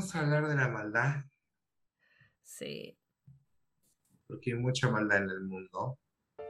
Vamos 0.00 0.14
a 0.16 0.20
hablar 0.20 0.48
de 0.48 0.54
la 0.56 0.68
maldad, 0.68 1.16
Sí. 2.42 2.98
porque 4.26 4.52
hay 4.54 4.58
mucha 4.58 4.88
maldad 4.88 5.18
en 5.18 5.28
el 5.28 5.42
mundo. 5.42 5.98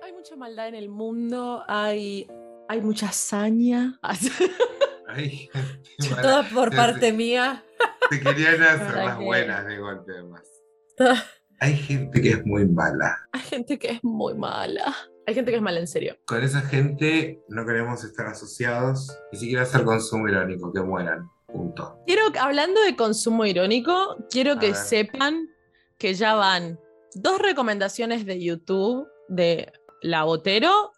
Hay 0.04 0.12
mucha 0.12 0.36
maldad 0.36 0.68
en 0.68 0.76
el 0.76 0.88
mundo, 0.88 1.64
hay, 1.66 2.28
hay 2.68 2.80
mucha 2.80 3.08
hazaña. 3.08 3.98
Hay 5.08 5.30
gente 5.52 6.10
mala. 6.10 6.22
Todo 6.22 6.44
por 6.54 6.70
Te- 6.70 6.76
parte 6.76 7.12
mía. 7.12 7.64
Te 8.08 8.20
querían 8.20 8.62
hacer 8.62 8.86
¿Para 8.86 9.04
las 9.06 9.18
qué? 9.18 9.24
buenas 9.24 9.66
de 9.66 9.78
golpe 9.78 10.12
además. 10.12 10.48
Hay 11.58 11.74
gente 11.76 12.22
que 12.22 12.28
es 12.30 12.46
muy 12.46 12.68
mala. 12.68 13.18
Hay 13.32 13.40
gente 13.40 13.80
que 13.80 13.88
es 13.88 14.04
muy 14.04 14.34
mala. 14.34 14.94
Hay 15.26 15.34
gente 15.34 15.50
que 15.50 15.56
es 15.56 15.62
mala 15.62 15.80
en 15.80 15.88
serio. 15.88 16.16
Con 16.24 16.40
esa 16.44 16.60
gente 16.60 17.42
no 17.48 17.66
queremos 17.66 18.04
estar 18.04 18.28
asociados, 18.28 19.18
ni 19.32 19.40
siquiera 19.40 19.62
hacer 19.64 19.82
consumo 19.82 20.28
irónico, 20.28 20.72
que 20.72 20.80
mueran. 20.82 21.28
Punto. 21.52 21.98
Quiero, 22.06 22.22
hablando 22.38 22.80
de 22.82 22.96
consumo 22.96 23.44
irónico, 23.44 24.16
quiero 24.30 24.52
A 24.52 24.58
que 24.58 24.68
ver. 24.68 24.76
sepan 24.76 25.48
que 25.98 26.14
ya 26.14 26.34
van 26.34 26.78
dos 27.14 27.38
recomendaciones 27.40 28.24
de 28.24 28.42
YouTube 28.42 29.06
de 29.28 29.72
La 30.02 30.24
Botero 30.24 30.92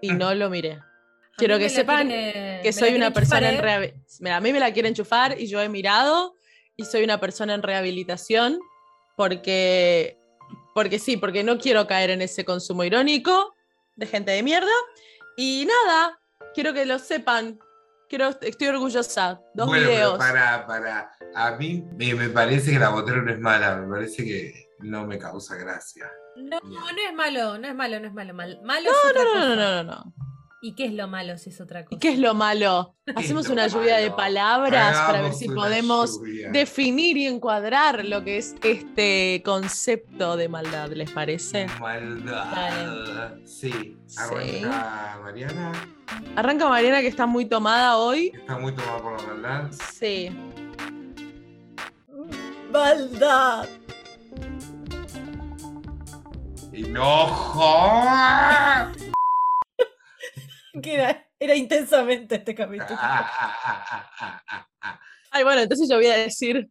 y 0.00 0.10
no 0.10 0.34
lo 0.34 0.50
miré. 0.50 0.80
Quiero 1.36 1.58
que 1.58 1.70
sepan 1.70 2.08
me 2.08 2.60
que 2.62 2.72
soy 2.72 2.94
una 2.94 3.12
persona 3.12 3.40
chupar, 3.40 3.54
en 3.54 3.58
¿eh? 3.58 3.62
rehabilitación. 3.62 4.28
A 4.28 4.40
mí 4.40 4.52
me 4.52 4.60
la 4.60 4.72
quieren 4.72 4.94
chufar 4.94 5.40
y 5.40 5.46
yo 5.46 5.60
he 5.60 5.68
mirado 5.68 6.36
y 6.76 6.84
soy 6.84 7.04
una 7.04 7.18
persona 7.18 7.54
en 7.54 7.62
rehabilitación 7.62 8.58
porque, 9.16 10.18
porque 10.74 10.98
sí, 10.98 11.16
porque 11.16 11.42
no 11.42 11.58
quiero 11.58 11.86
caer 11.86 12.10
en 12.10 12.22
ese 12.22 12.44
consumo 12.44 12.84
irónico 12.84 13.54
de 13.96 14.06
gente 14.06 14.32
de 14.32 14.42
mierda. 14.42 14.72
Y 15.36 15.66
nada, 15.66 16.20
quiero 16.54 16.74
que 16.74 16.84
lo 16.84 16.98
sepan. 16.98 17.58
Quiero, 18.12 18.28
estoy 18.42 18.68
orgullosa. 18.68 19.40
Dos 19.54 19.66
bueno, 19.68 19.88
videos. 19.88 20.18
pero 20.18 20.18
para, 20.18 20.66
para. 20.66 21.10
A 21.34 21.52
mí 21.56 21.82
me, 21.96 22.14
me 22.14 22.28
parece 22.28 22.70
que 22.70 22.78
la 22.78 22.90
botera 22.90 23.22
no 23.22 23.32
es 23.32 23.40
mala, 23.40 23.76
me 23.76 23.88
parece 23.88 24.22
que 24.22 24.68
no 24.80 25.06
me 25.06 25.18
causa 25.18 25.56
gracia. 25.56 26.12
No, 26.36 26.60
no 26.60 26.88
es 27.08 27.14
malo, 27.14 27.56
no 27.56 27.66
es 27.68 27.74
malo, 27.74 28.00
no 28.00 28.08
es 28.08 28.12
malo. 28.12 28.34
Mal- 28.34 28.60
malo 28.64 28.90
No, 29.14 29.24
no, 29.24 29.56
no, 29.56 29.56
no, 29.56 29.82
no. 29.84 30.14
¿Y 30.64 30.76
qué 30.76 30.84
es 30.86 30.92
lo 30.92 31.08
malo 31.08 31.36
si 31.38 31.50
es 31.50 31.60
otra 31.60 31.84
cosa? 31.84 31.96
¿Y 31.96 31.98
qué 31.98 32.10
es 32.10 32.20
lo 32.20 32.34
malo? 32.34 32.94
Hacemos 33.16 33.48
lo 33.48 33.54
una 33.54 33.66
lluvia 33.66 33.96
de 33.96 34.12
palabras 34.12 34.96
para 34.96 35.20
ver 35.20 35.34
si 35.34 35.48
podemos 35.48 36.20
lluvia. 36.20 36.50
definir 36.52 37.16
y 37.16 37.26
encuadrar 37.26 38.04
lo 38.04 38.22
que 38.22 38.38
es 38.38 38.54
este 38.62 39.42
concepto 39.44 40.36
de 40.36 40.48
maldad, 40.48 40.90
¿les 40.92 41.10
parece? 41.10 41.66
Maldad. 41.80 43.34
Sí. 43.44 43.98
Arranca 44.16 45.18
Mariana. 45.20 45.72
Arranca 46.36 46.68
Mariana 46.68 47.00
que 47.00 47.08
está 47.08 47.26
muy 47.26 47.46
tomada 47.46 47.98
hoy. 47.98 48.30
Está 48.32 48.56
muy 48.56 48.72
tomada 48.72 49.02
por 49.02 49.20
la 49.20 49.26
maldad. 49.26 49.72
Sí. 49.92 50.30
¡Maldad! 52.70 53.66
¡Enojo! 56.72 57.82
Que 60.80 60.94
era, 60.94 61.26
era 61.38 61.54
intensamente 61.54 62.36
este 62.36 62.54
capítulo. 62.54 62.98
Ah, 62.98 63.30
ah, 63.38 63.56
ah, 63.64 63.84
ah, 63.90 64.10
ah, 64.20 64.42
ah, 64.48 64.68
ah. 64.80 65.00
Ay, 65.30 65.44
bueno, 65.44 65.60
entonces 65.60 65.88
yo 65.88 65.96
voy 65.96 66.06
a 66.06 66.16
decir 66.16 66.70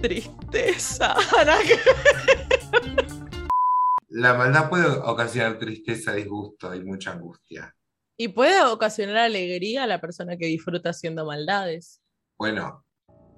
tristeza. 0.00 1.14
La 4.08 4.34
maldad 4.34 4.68
puede 4.68 4.86
ocasionar 4.86 5.58
tristeza, 5.58 6.12
disgusto 6.12 6.74
y 6.74 6.82
mucha 6.82 7.12
angustia. 7.12 7.74
y 8.16 8.28
puede 8.28 8.60
ocasionar 8.64 9.16
alegría 9.16 9.84
a 9.84 9.86
la 9.86 10.00
persona 10.00 10.36
que 10.36 10.46
disfruta 10.46 10.90
haciendo 10.90 11.24
maldades. 11.24 12.02
Bueno, 12.38 12.84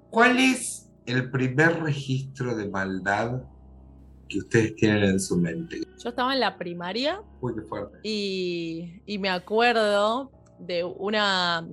¿cuál 0.09 0.39
es 0.39 0.89
el 1.05 1.31
primer 1.31 1.81
registro 1.81 2.55
de 2.55 2.67
maldad 2.67 3.43
que 4.33 4.39
ustedes 4.39 4.75
tienen 4.75 5.03
en 5.03 5.19
su 5.19 5.37
mente? 5.37 5.81
Yo 6.03 6.09
estaba 6.09 6.33
en 6.33 6.39
la 6.39 6.57
primaria 6.57 7.21
Uy, 7.41 7.53
qué 7.55 7.61
fuerte. 7.61 7.99
y, 8.03 9.01
y 9.05 9.17
me 9.19 9.29
acuerdo 9.29 10.31
de 10.59 10.83
una, 10.83 11.67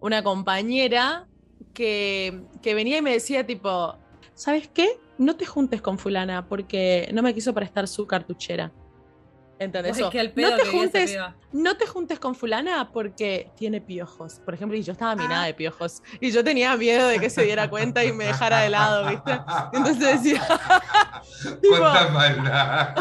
una 0.00 0.22
compañera 0.22 1.26
que, 1.74 2.42
que 2.60 2.74
venía 2.74 2.98
y 2.98 3.02
me 3.02 3.12
decía 3.12 3.46
tipo, 3.46 3.96
¿sabes 4.34 4.68
qué? 4.68 4.98
No 5.18 5.36
te 5.36 5.46
juntes 5.46 5.80
con 5.80 5.98
fulana 5.98 6.48
porque 6.48 7.08
no 7.12 7.22
me 7.22 7.32
quiso 7.34 7.54
prestar 7.54 7.88
su 7.88 8.06
cartuchera. 8.06 8.72
No 10.50 10.56
te 10.56 10.64
juntes, 10.70 11.16
no 11.52 11.76
te 11.76 11.86
juntes 11.86 12.18
con 12.18 12.34
fulana 12.34 12.90
porque 12.92 13.50
tiene 13.56 13.80
piojos, 13.80 14.40
por 14.44 14.54
ejemplo, 14.54 14.76
y 14.76 14.82
yo 14.82 14.92
estaba 14.92 15.12
Ah. 15.12 15.16
minada 15.16 15.44
de 15.44 15.54
piojos 15.54 16.02
y 16.20 16.30
yo 16.30 16.42
tenía 16.42 16.76
miedo 16.76 17.08
de 17.08 17.18
que 17.20 17.30
se 17.30 17.42
diera 17.42 17.68
cuenta 17.70 18.04
y 18.04 18.12
me 18.12 18.24
dejara 18.26 18.60
de 18.60 18.70
lado, 18.70 19.08
¿viste? 19.08 19.32
Entonces 19.72 20.22
decía, 20.22 20.42
tipo- 21.62 21.78
¿Cuánta 21.78 22.08
maldad? 22.10 22.94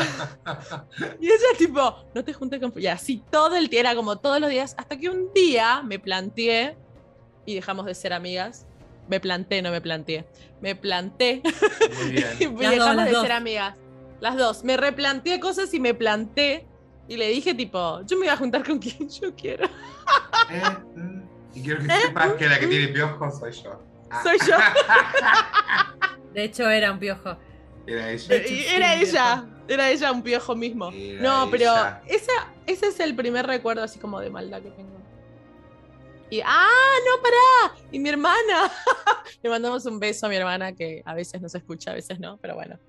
y 1.20 1.26
ella 1.26 1.58
tipo, 1.58 1.96
no 2.14 2.24
te 2.24 2.34
juntes 2.34 2.60
con 2.60 2.72
fulana, 2.72 2.84
y 2.92 2.94
así 2.94 3.24
todo 3.32 3.56
el 3.56 3.68
día, 3.68 3.80
era 3.82 3.96
como 3.96 4.18
todos 4.18 4.40
los 4.40 4.50
días, 4.50 4.76
hasta 4.78 4.98
que 4.98 5.10
un 5.10 5.32
día 5.34 5.82
me 5.84 6.00
planteé 6.00 6.76
y 7.46 7.56
dejamos 7.56 7.86
de 7.86 7.96
ser 7.96 8.14
amigas. 8.14 8.66
Me 9.08 9.20
planté, 9.20 9.62
no 9.62 9.72
me 9.72 9.82
planteé. 9.82 10.26
Me 10.62 10.76
planté 10.76 11.42
Muy 11.44 12.12
y. 12.40 12.46
Las 12.64 12.72
dejamos 12.72 12.78
dos, 12.78 12.96
las 12.96 13.06
de 13.08 13.12
dos. 13.12 13.22
ser 13.24 13.32
amigas. 13.34 13.78
Las 14.22 14.38
dos. 14.38 14.64
Me 14.64 14.78
replanteé 14.78 15.40
cosas 15.40 15.74
y 15.74 15.80
me 15.80 15.94
planté. 15.94 16.66
Y 17.09 17.18
le 17.18 17.28
dije, 17.28 17.54
tipo, 17.54 18.02
yo 18.06 18.18
me 18.18 18.28
iba 18.28 18.34
a 18.34 18.38
juntar 18.38 18.64
con 18.66 18.80
quien 18.80 19.09
yo 19.09 19.36
quiera. 19.36 19.70
Eh, 20.50 20.62
mm, 20.96 21.22
Y 21.56 21.64
quiero 21.64 21.82
que 21.82 21.90
sepas 21.90 22.34
que 22.34 22.48
la 22.48 22.60
que 22.60 22.68
tiene 22.68 22.88
piojos 22.88 23.40
soy 23.40 23.52
yo. 23.52 23.81
Ah. 24.10 24.24
Soy 24.24 24.38
yo. 24.48 24.56
De 26.34 26.46
hecho, 26.46 26.70
era 26.70 26.92
un 26.92 27.00
piojo. 27.00 27.36
Era 27.86 28.12
ella. 28.12 28.36
Hecho, 28.36 28.48
sí, 28.48 28.66
era 28.70 28.96
ella. 28.96 29.46
Era 29.68 29.90
ella 29.90 30.12
un 30.12 30.22
piojo 30.22 30.56
mismo. 30.56 30.92
Era 30.94 31.22
no, 31.22 31.50
pero 31.50 31.74
esa, 32.06 32.52
ese 32.68 32.88
es 32.88 33.00
el 33.00 33.16
primer 33.16 33.48
recuerdo 33.48 33.84
así 33.84 34.00
como 34.00 34.20
de 34.20 34.30
maldad 34.30 34.62
que 34.62 34.70
tengo. 34.72 35.02
Y, 36.30 36.40
ah, 36.46 36.96
no, 37.06 37.22
pará. 37.22 37.76
Y 37.92 38.00
mi 38.00 38.10
hermana. 38.10 38.72
Le 39.44 39.50
mandamos 39.50 39.86
un 39.86 40.00
beso 40.00 40.28
a 40.28 40.30
mi 40.30 40.36
hermana 40.38 40.74
que 40.74 41.02
a 41.06 41.14
veces 41.14 41.42
nos 41.42 41.54
escucha, 41.56 41.92
a 41.92 41.96
veces 41.96 42.20
no, 42.20 42.38
pero 42.38 42.56
bueno. 42.56 42.80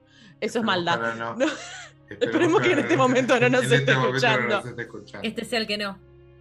Eso 0.43 0.59
es 0.59 0.65
maldad. 0.65 1.15
no. 1.15 1.37
No. 1.37 1.47
Esperemos 1.47 1.51
Esperemos 2.21 2.61
que 2.63 2.73
en 2.73 2.79
este 2.81 2.97
momento 2.97 3.41
no 3.41 3.49
nos 3.49 3.65
en 3.65 3.73
esté 3.73 3.77
este 3.77 3.95
no 3.95 4.13
nos 4.49 4.65
esté 4.67 4.83
escuchando. 4.83 5.23
Este 5.23 5.45
sea 5.45 5.59
el 5.61 5.67
que 5.67 5.79
no. 5.79 5.99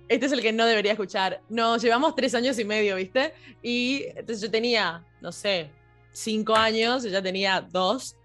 Este 0.10 0.26
es 0.26 0.32
el 0.34 0.42
que 0.42 0.52
no 0.52 0.66
debería 0.66 0.92
escuchar. 0.92 1.42
Nos 1.48 1.82
llevamos 1.82 2.16
tres 2.16 2.36
años 2.36 2.60
y 2.60 2.66
medio, 2.66 2.98
¿viste? 2.98 3.34
Y 3.62 4.04
entonces 4.08 4.42
yo 4.42 4.52
tenía, 4.52 5.06
no 5.22 5.32
sé, 5.32 5.72
cinco 6.12 6.54
años, 6.56 7.06
ella 7.06 7.22
tenía 7.22 7.62
dos. 7.62 8.18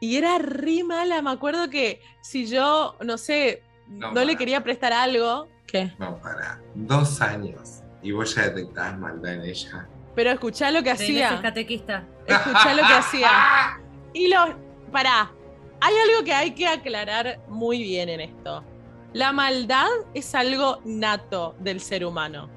Y 0.00 0.16
era 0.16 0.38
re 0.38 0.82
mala. 0.82 1.22
Me 1.22 1.30
acuerdo 1.30 1.70
que 1.70 2.00
si 2.22 2.46
yo, 2.46 2.96
no 3.04 3.18
sé, 3.18 3.62
No, 3.86 4.12
no, 4.12 4.24
le 4.24 4.36
quería 4.36 4.64
prestar 4.64 4.92
algo. 4.92 5.46
¿Qué? 5.66 5.92
No, 5.98 6.18
para. 6.18 6.60
Dos 6.74 7.20
años. 7.20 7.82
Y 8.02 8.12
vos 8.12 8.34
ya 8.34 8.48
detectabas 8.48 8.98
maldad 8.98 9.34
en 9.34 9.42
ella. 9.42 9.86
Pero 10.16 10.30
escuchá 10.30 10.70
lo 10.72 10.82
que 10.82 10.90
es 10.90 11.00
hacía. 11.00 11.40
catequista. 11.40 12.04
Escuchá 12.26 12.74
lo 12.74 12.86
que 12.86 12.94
hacía. 12.94 13.30
Y 14.14 14.28
lo. 14.28 14.67
Pará. 14.90 15.32
Hay 15.80 15.94
algo 15.94 16.24
que 16.24 16.32
hay 16.32 16.50
que 16.52 16.66
aclarar 16.66 17.40
muy 17.48 17.82
bien 17.82 18.08
en 18.08 18.20
esto. 18.20 18.64
La 19.12 19.32
maldad 19.32 19.88
es 20.14 20.34
algo 20.34 20.80
nato 20.84 21.54
del 21.60 21.80
ser 21.80 22.04
humano. 22.04 22.50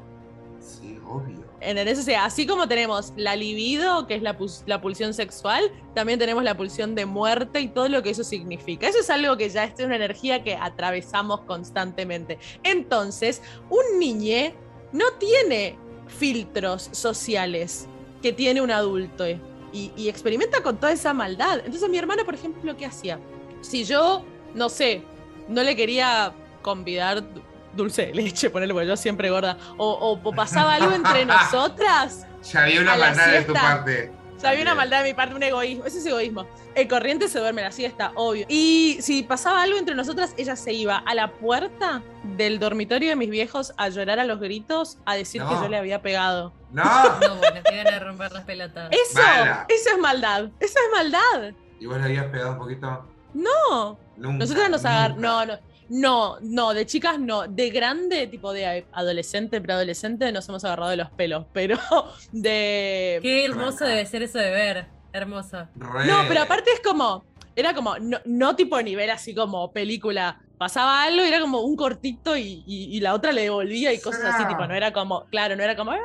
Sí, 0.60 1.00
obvio. 1.08 1.42
¿Entendés? 1.62 2.00
O 2.00 2.02
sea, 2.02 2.26
así 2.26 2.48
como 2.48 2.68
tenemos 2.68 3.14
la 3.16 3.36
libido, 3.36 4.08
que 4.08 4.16
es 4.16 4.24
la, 4.24 4.36
la 4.66 4.82
pulsión 4.82 5.14
sexual, 5.14 5.72
también 5.94 6.18
tenemos 6.18 6.44
la 6.44 6.58
pulsión 6.58 6.96
de 6.96 7.06
muerte 7.06 7.62
y 7.62 7.68
todo 7.68 7.88
lo 7.88 8.02
que 8.02 8.10
eso 8.10 8.24
significa. 8.24 8.88
Eso 8.88 9.00
es 9.00 9.10
algo 9.12 9.38
que 9.38 9.48
ya 9.48 9.66
es 9.66 9.80
una 9.80 9.96
energía 9.96 10.44
que 10.44 10.56
atravesamos 10.56 11.42
constantemente. 11.42 12.40
Entonces, 12.64 13.44
un 13.70 14.00
niñe 14.00 14.56
no 14.92 15.06
tiene 15.20 15.78
filtros 16.08 16.90
sociales 16.92 17.88
que 18.24 18.34
tiene 18.34 18.62
un 18.62 18.72
adulto 18.72 19.26
y, 19.72 19.92
y 19.96 20.10
experimenta 20.10 20.62
con 20.64 20.78
toda 20.78 20.92
esa 20.92 21.14
maldad. 21.14 21.60
Entonces, 21.66 21.90
mi 21.90 21.98
hermana, 21.98 22.24
por 22.26 22.34
ejemplo, 22.36 22.76
¿qué 22.78 22.86
hacía? 22.86 23.20
Si 23.62 23.84
yo, 23.86 24.24
no 24.54 24.70
sé, 24.70 25.02
no 25.48 25.64
le 25.64 25.76
quería 25.76 26.34
convidar 26.62 27.22
du- 27.22 27.42
dulce 27.76 28.08
de 28.08 28.14
leche, 28.14 28.50
ponerle, 28.50 28.74
porque 28.74 28.88
yo 28.88 28.98
siempre 28.98 29.30
gorda, 29.30 29.58
o, 29.78 29.88
o- 29.90 30.20
o 30.24 30.34
pasaba 30.34 30.76
algo 30.76 30.92
entre 30.94 31.26
nosotras, 31.62 32.26
Ya 32.52 32.64
había 32.64 32.82
una 32.82 32.96
maldad 32.98 33.32
de 33.32 33.42
tu 33.44 33.54
parte. 33.54 34.12
ya 34.42 34.50
había 34.50 34.62
una 34.64 34.76
maldad 34.76 35.04
de 35.04 35.10
mi 35.10 35.14
parte, 35.14 35.36
un 35.36 35.44
egoísmo, 35.44 35.86
ese 35.86 36.00
es 36.00 36.06
egoísmo. 36.06 36.46
El 36.74 36.88
corriente 36.88 37.28
se 37.28 37.38
duerme 37.40 37.62
la 37.62 37.72
siesta, 37.72 38.12
obvio. 38.16 38.46
Y 38.50 38.98
si 39.02 39.24
pasaba 39.24 39.62
algo 39.62 39.78
entre 39.78 39.94
nosotras, 39.94 40.34
ella 40.38 40.56
se 40.56 40.72
iba 40.74 40.98
a 40.98 41.14
la 41.16 41.32
puerta 41.34 42.02
del 42.38 42.60
dormitorio 42.60 43.10
de 43.10 43.16
mis 43.18 43.30
viejos 43.30 43.74
a 43.78 43.90
llorar 43.90 44.20
a 44.20 44.24
los 44.26 44.40
gritos, 44.40 44.98
a 45.06 45.16
decir 45.16 45.42
que 45.44 45.54
yo 45.54 45.68
le 45.68 45.78
había 45.78 46.02
pegado. 46.02 46.54
No. 46.72 47.20
No, 47.20 47.36
bueno, 47.36 47.62
te 47.64 47.82
a 47.82 48.00
romper 48.00 48.32
las 48.32 48.44
pelotas. 48.44 48.90
Eso, 48.92 49.20
Mala. 49.22 49.66
eso 49.70 49.90
es 49.92 49.98
maldad, 50.00 50.50
eso 50.60 50.80
es 50.80 50.92
maldad. 50.94 51.54
¿Y 51.80 51.86
vos 51.86 51.98
le 51.98 52.04
habías 52.04 52.26
pegado 52.28 52.52
un 52.54 52.58
poquito? 52.60 53.06
No, 53.34 53.98
Nunca. 54.18 54.38
nosotras 54.40 54.70
nos 54.70 54.86
agarramos, 54.86 55.22
no, 55.22 55.46
no. 55.46 55.60
No, 55.94 56.38
no, 56.40 56.74
de 56.74 56.86
chicas 56.86 57.20
no. 57.20 57.48
De 57.50 57.70
grande, 57.70 58.26
tipo 58.28 58.54
de 58.54 58.86
adolescente, 58.94 59.60
preadolescente, 59.60 60.32
nos 60.32 60.48
hemos 60.48 60.64
agarrado 60.64 60.90
de 60.92 60.96
los 60.98 61.10
pelos, 61.10 61.46
pero 61.52 61.78
de. 62.32 63.20
Qué 63.22 63.44
hermoso 63.46 63.84
debe 63.86 64.06
ser 64.06 64.24
eso 64.24 64.38
de 64.38 64.52
ver. 64.52 64.86
Hermoso. 65.12 65.68
Re. 65.76 66.06
No, 66.06 66.20
pero 66.30 66.44
aparte 66.44 66.72
es 66.72 66.80
como, 66.80 67.26
era 67.58 67.74
como, 67.74 67.98
no, 68.00 68.20
no 68.24 68.56
tipo 68.56 68.82
nivel 68.82 69.10
así 69.10 69.36
como 69.36 69.72
película. 69.74 70.40
Pasaba 70.58 71.04
algo 71.04 71.24
y 71.26 71.28
era 71.28 71.42
como 71.42 71.60
un 71.62 71.76
cortito 71.76 72.38
y, 72.38 72.64
y- 72.68 72.96
y 72.96 73.00
la 73.02 73.14
otra 73.16 73.32
le 73.34 73.42
devolvía 73.42 73.92
y 73.92 74.00
cosas 74.00 74.36
así, 74.36 74.46
tipo, 74.48 74.66
no 74.68 74.76
era 74.76 74.94
como, 74.94 75.26
claro, 75.26 75.56
no 75.56 75.64
era 75.64 75.76
como, 75.76 75.92
"Ah", 75.92 75.98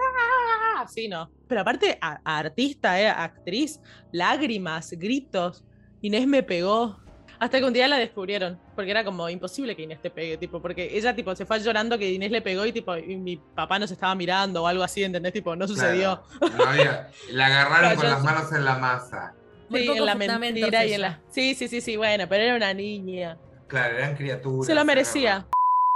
así 0.83 1.09
no. 1.09 1.31
Pero 1.49 1.61
aparte, 1.63 1.99
a- 2.01 2.21
a 2.25 2.39
artista, 2.39 3.01
eh, 3.01 3.09
actriz, 3.09 3.81
lágrimas, 4.13 4.91
gritos. 4.93 5.65
Inés 6.03 6.27
me 6.27 6.43
pegó. 6.43 6.99
Hasta 7.39 7.59
que 7.59 7.65
un 7.67 7.73
día 7.75 7.87
la 7.87 7.99
descubrieron, 7.99 8.59
porque 8.75 8.91
era 8.91 9.05
como 9.05 9.29
imposible 9.29 9.77
que 9.77 9.83
Inés 9.83 10.01
te 10.01 10.09
pegue, 10.11 10.39
tipo, 10.39 10.63
porque 10.63 10.97
ella 10.97 11.15
tipo 11.15 11.37
se 11.37 11.45
fue 11.45 11.61
llorando 11.61 11.99
que 11.99 12.11
Inés 12.11 12.31
le 12.31 12.41
pegó 12.41 12.65
y 12.65 12.73
tipo, 12.73 12.97
y 12.97 13.15
mi 13.17 13.37
papá 13.37 13.79
nos 13.79 13.91
estaba 13.91 14.15
mirando 14.15 14.63
o 14.63 14.67
algo 14.67 14.83
así, 14.83 15.05
¿entendés? 15.05 15.35
Tipo, 15.35 15.55
no 15.55 15.69
sucedió. 15.69 16.23
Claro, 16.39 16.57
no 16.57 16.65
había- 16.65 17.11
la 17.33 17.47
agarraron 17.47 17.95
con 17.97 18.05
yo 18.05 18.11
las 18.11 18.21
sí. 18.21 18.25
manos 18.27 18.53
en 18.53 18.65
la 18.65 18.79
masa. 18.79 19.35
Muy 19.69 19.81
Sí, 19.83 19.89
en 19.91 20.07
la 20.07 20.15
mentira 20.15 20.87
y 20.87 20.93
en 20.95 21.01
la. 21.03 21.21
Sí, 21.29 21.55
sí, 21.55 21.69
sí, 21.69 21.81
sí, 21.83 21.97
bueno, 21.97 22.25
pero 22.29 22.43
era 22.45 22.57
una 22.57 22.73
niña. 22.73 23.37
Claro, 23.67 23.97
eran 23.99 24.15
criaturas. 24.17 24.67
Se 24.67 24.75
lo 24.75 24.85
merecía. 24.87 25.47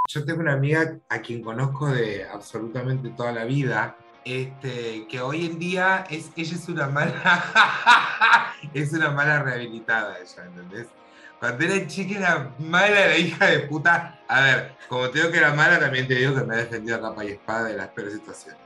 Yo 0.09 0.25
tengo 0.27 0.41
una 0.41 0.53
amiga 0.55 0.99
a 1.09 1.21
quien 1.23 1.41
conozco 1.41 1.87
de 1.89 2.25
absolutamente 2.25 3.11
toda 3.11 3.33
la 3.33 3.45
vida, 3.45 3.97
este, 4.25 5.07
que 5.09 5.21
hoy 5.21 5.47
en 5.47 5.59
día 5.59 6.07
es, 6.11 6.31
ella 6.37 6.55
es 6.55 6.69
una 6.69 6.87
mala, 6.87 8.55
es 8.75 8.93
una 8.93 9.11
mala 9.11 9.43
rehabilitada 9.43 10.19
ella, 10.19 10.45
¿entendés? 10.45 10.87
Cuando 11.39 11.65
era 11.65 11.87
chica 11.87 12.19
era 12.19 12.51
mala 12.59 13.07
la 13.07 13.17
hija 13.17 13.47
de 13.47 13.61
puta. 13.61 14.21
A 14.29 14.41
ver, 14.43 14.77
como 14.89 15.09
te 15.09 15.21
digo 15.21 15.33
que 15.33 15.39
era 15.39 15.55
mala, 15.55 15.81
también 15.81 16.07
te 16.07 16.15
digo 16.15 16.35
que 16.35 16.43
me 16.43 16.55
ha 16.55 16.59
defendido 16.59 16.97
a 16.97 17.01
capa 17.01 17.25
y 17.25 17.29
espada 17.29 17.69
de 17.69 17.77
las 17.79 17.89
peores 17.89 18.13
situaciones. 18.13 18.61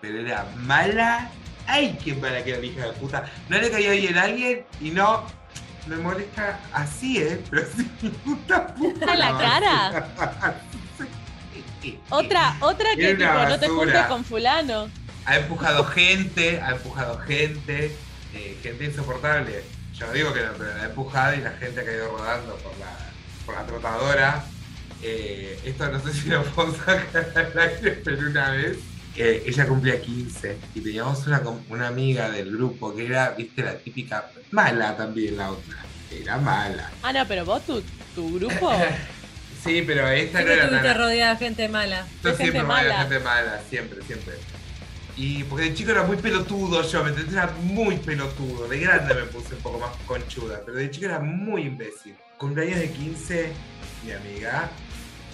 Pero 0.00 0.18
era 0.18 0.44
mala, 0.56 1.30
ay, 1.68 1.96
qué 2.02 2.14
mala 2.14 2.42
que 2.42 2.50
era 2.50 2.58
la 2.58 2.66
hija 2.66 2.86
de 2.86 2.92
puta. 2.94 3.30
No 3.48 3.58
le 3.58 3.70
caía 3.70 3.92
bien 3.92 4.18
a 4.18 4.22
alguien 4.22 4.64
y 4.80 4.90
no, 4.90 5.24
me 5.86 5.96
molesta 5.98 6.58
así, 6.72 7.18
¿eh? 7.18 7.40
Pero 7.48 7.66
sí, 7.76 7.84
puta 8.24 8.66
puta. 8.74 9.12
¿En 9.12 9.18
la 9.18 9.38
cara? 9.38 10.56
Otra, 12.10 12.56
otra 12.60 12.94
que 12.96 13.14
tipo, 13.14 13.32
no 13.32 13.58
te 13.58 13.68
juntes 13.68 14.06
con 14.06 14.24
fulano. 14.24 14.90
Ha 15.24 15.36
empujado 15.38 15.84
gente, 15.84 16.60
ha 16.60 16.72
empujado 16.72 17.18
gente, 17.18 17.96
eh, 18.34 18.58
gente 18.62 18.84
insoportable. 18.84 19.62
Yo 19.94 20.06
no 20.06 20.12
digo 20.12 20.32
que 20.32 20.40
no, 20.40 20.52
pero 20.56 20.74
la 20.76 20.82
ha 20.82 20.86
empujado 20.86 21.36
y 21.36 21.40
la 21.40 21.50
gente 21.52 21.80
ha 21.80 21.84
caído 21.84 22.16
rodando 22.16 22.56
por 22.56 22.72
la, 22.78 22.96
por 23.44 23.54
la 23.54 23.66
trotadora. 23.66 24.44
Eh, 25.02 25.58
esto 25.64 25.90
no 25.90 26.00
sé 26.00 26.12
si 26.12 26.28
lo 26.28 26.42
puedo 26.44 26.74
sacar 26.74 27.32
al 27.34 27.58
aire, 27.58 28.00
pero 28.04 28.28
una 28.28 28.50
vez 28.50 28.78
eh, 29.16 29.42
ella 29.46 29.66
cumplía 29.66 30.00
15 30.00 30.56
y 30.74 30.80
teníamos 30.80 31.26
una, 31.26 31.42
una 31.68 31.88
amiga 31.88 32.30
del 32.30 32.50
grupo 32.52 32.94
que 32.94 33.06
era, 33.06 33.30
viste, 33.30 33.62
la 33.62 33.74
típica 33.74 34.30
mala 34.50 34.96
también 34.96 35.36
la 35.36 35.50
otra. 35.50 35.76
Era 36.10 36.38
mala. 36.38 36.90
Ah, 37.02 37.12
no, 37.12 37.26
pero 37.26 37.44
vos, 37.44 37.62
tu, 37.64 37.82
tu 38.14 38.34
grupo. 38.38 38.72
Sí, 39.62 39.82
pero 39.86 40.08
esta 40.08 40.40
no 40.40 40.46
Siempre 40.46 40.54
era 40.54 40.64
estuviste 40.64 40.94
rodeada 40.94 41.32
de 41.34 41.38
gente 41.38 41.68
mala. 41.68 42.06
Yo 42.22 42.30
de 42.30 42.36
siempre 42.36 42.62
me 42.62 42.66
voy 42.66 42.74
a 42.74 42.82
mala. 42.82 42.98
gente 42.98 43.18
mala, 43.20 43.60
siempre, 43.68 44.02
siempre. 44.02 44.34
Y 45.16 45.44
porque 45.44 45.64
de 45.66 45.74
chico 45.74 45.90
era 45.90 46.04
muy 46.04 46.16
pelotudo 46.16 46.82
yo, 46.82 47.04
¿me 47.04 47.10
entendés? 47.10 47.34
Era 47.34 47.52
muy 47.62 47.96
pelotudo. 47.98 48.68
De 48.68 48.78
grande 48.78 49.14
me 49.14 49.24
puse 49.24 49.54
un 49.54 49.60
poco 49.60 49.78
más 49.78 49.90
conchuda, 50.06 50.62
pero 50.64 50.78
de 50.78 50.90
chico 50.90 51.06
era 51.06 51.18
muy 51.18 51.62
imbécil. 51.62 52.14
Cumpleaños 52.38 52.78
de 52.78 52.90
15, 52.90 53.52
mi 54.04 54.12
amiga, 54.12 54.70